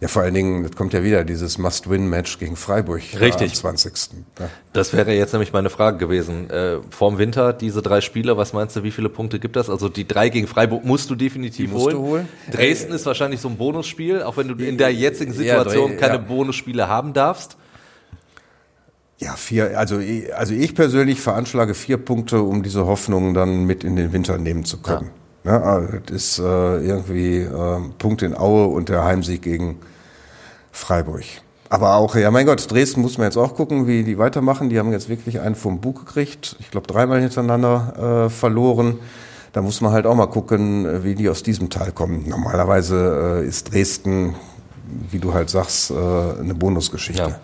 [0.00, 3.50] ja, vor allen Dingen, das kommt ja wieder, dieses Must-Win-Match gegen Freiburg Richtig.
[3.50, 3.92] am 20.
[4.38, 4.48] Ja.
[4.72, 6.48] Das wäre jetzt nämlich meine Frage gewesen.
[6.48, 9.68] Äh, vorm Winter, diese drei Spiele, was meinst du, wie viele Punkte gibt das?
[9.68, 11.96] Also die drei gegen Freiburg musst du definitiv musst holen.
[11.96, 12.28] Du holen.
[12.50, 15.98] Dresden äh, ist wahrscheinlich so ein Bonusspiel, auch wenn du in der jetzigen Situation ja,
[15.98, 16.20] keine ja.
[16.20, 17.58] Bonusspiele haben darfst.
[19.18, 20.00] Ja, vier, also,
[20.34, 24.64] also ich persönlich veranschlage vier Punkte, um diese Hoffnung dann mit in den Winter nehmen
[24.64, 25.08] zu können.
[25.08, 25.20] Ja.
[25.44, 29.78] Ja, also das ist äh, irgendwie äh, Punkt in Aue und der Heimsieg gegen
[30.72, 31.24] Freiburg.
[31.68, 34.70] Aber auch, ja mein Gott, Dresden muss man jetzt auch gucken, wie die weitermachen.
[34.70, 36.56] Die haben jetzt wirklich einen vom Bug gekriegt.
[36.58, 38.98] Ich glaube, dreimal hintereinander äh, verloren.
[39.52, 42.28] Da muss man halt auch mal gucken, wie die aus diesem Teil kommen.
[42.28, 44.34] Normalerweise äh, ist Dresden,
[45.10, 47.22] wie du halt sagst, äh, eine Bonusgeschichte.
[47.22, 47.40] Ja.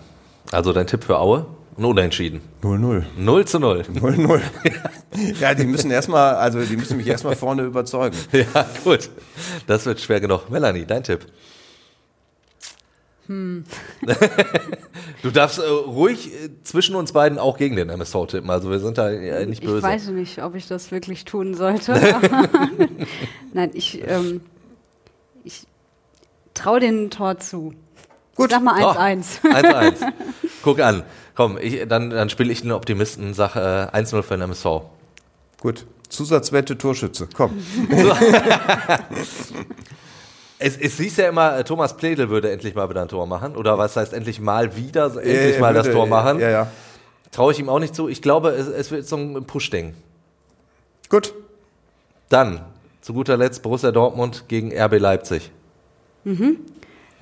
[0.51, 1.45] Also dein Tipp für Aue?
[1.77, 2.41] Ein Unentschieden.
[2.63, 3.03] 0-0.
[3.17, 3.85] 0 zu 0.
[3.93, 4.41] 0-0.
[5.39, 8.17] ja, die müssen erstmal, also die müssen mich erstmal vorne überzeugen.
[8.31, 9.09] Ja, gut.
[9.67, 10.49] Das wird schwer genug.
[10.49, 11.27] Melanie, dein Tipp.
[13.27, 13.65] Hm.
[15.21, 18.49] du darfst äh, ruhig äh, zwischen uns beiden auch gegen den MSV tippen.
[18.49, 19.77] Also wir sind da äh, nicht böse.
[19.77, 21.93] Ich weiß nicht, ob ich das wirklich tun sollte.
[23.53, 24.41] Nein, ich, ähm,
[25.43, 25.67] ich
[26.53, 27.73] traue den Tor zu.
[28.35, 28.51] Gut.
[28.51, 29.39] Sag mal 1-1.
[29.43, 29.95] Oh, 1-1.
[30.63, 31.03] Guck an.
[31.35, 34.65] Komm, ich, dann, dann spiele ich den Optimisten, sage äh, 1-0 für den MSV.
[35.59, 35.85] Gut.
[36.09, 37.27] Zusatzwette Torschütze.
[37.35, 37.61] Komm.
[40.59, 43.55] Es, es hieß ja immer, äh, Thomas Pledel würde endlich mal wieder ein Tor machen.
[43.55, 46.39] Oder was heißt endlich mal wieder, endlich äh, mal würde, das Tor machen.
[46.39, 46.71] Ja, ja.
[47.31, 48.07] Traue ich ihm auch nicht zu.
[48.07, 49.93] Ich glaube, es, es wird so ein Push-Ding.
[51.09, 51.33] Gut.
[52.29, 52.61] Dann,
[53.01, 55.51] zu guter Letzt, Borussia Dortmund gegen RB Leipzig.
[56.23, 56.57] Mhm.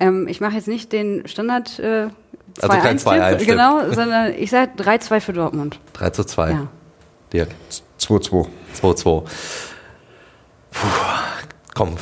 [0.00, 2.08] Ähm, ich mache jetzt nicht den Standard äh,
[2.54, 3.44] 2 also kein 2-1.
[3.44, 5.78] Genau, sondern ich sage 3-2 für Dortmund.
[5.94, 6.50] 3 zu 2.
[6.50, 6.68] Ja.
[7.32, 7.50] Dirk.
[8.00, 8.46] 2-2.
[8.80, 9.22] 2-2.
[11.74, 11.96] Komm,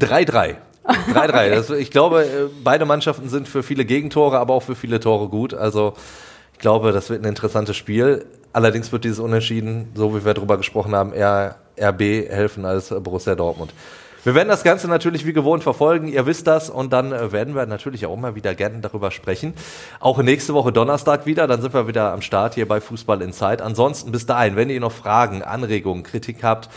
[0.00, 0.56] 3-3.
[0.86, 1.74] 3-3.
[1.78, 2.26] Ich glaube, äh,
[2.62, 5.54] beide Mannschaften sind für viele Gegentore, aber auch für viele Tore gut.
[5.54, 5.94] Also
[6.54, 8.26] ich glaube, das wird ein interessantes Spiel.
[8.52, 13.34] Allerdings wird dieses Unentschieden, so wie wir darüber gesprochen haben, eher RB helfen als Borussia
[13.34, 13.72] Dortmund.
[14.24, 17.54] Wir werden das Ganze natürlich wie gewohnt verfolgen, ihr wisst das, und dann äh, werden
[17.54, 19.54] wir natürlich auch mal wieder gerne darüber sprechen.
[20.00, 23.64] Auch nächste Woche Donnerstag wieder, dann sind wir wieder am Start hier bei Fußball Inside.
[23.64, 26.68] Ansonsten bis dahin, wenn ihr noch Fragen, Anregungen, Kritik habt,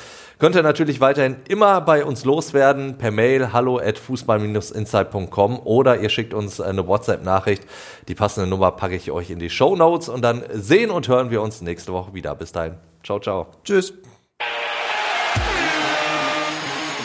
[0.42, 6.10] Könnt ihr natürlich weiterhin immer bei uns loswerden per Mail hallo at fußball-insight.com oder ihr
[6.10, 7.64] schickt uns eine WhatsApp-Nachricht.
[8.08, 11.30] Die passende Nummer packe ich euch in die Show Notes und dann sehen und hören
[11.30, 12.34] wir uns nächste Woche wieder.
[12.34, 12.74] Bis dahin.
[13.04, 13.52] Ciao, ciao.
[13.64, 13.94] Tschüss.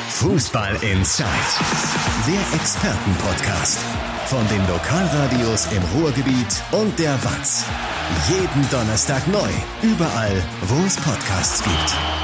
[0.09, 1.27] Fußball Inside,
[2.27, 3.81] der Expertenpodcast
[4.29, 7.67] von den Lokalradios im Ruhrgebiet und der WAZ.
[8.31, 9.51] Jeden Donnerstag neu,
[9.83, 12.16] überall, wo es Podcasts gibt.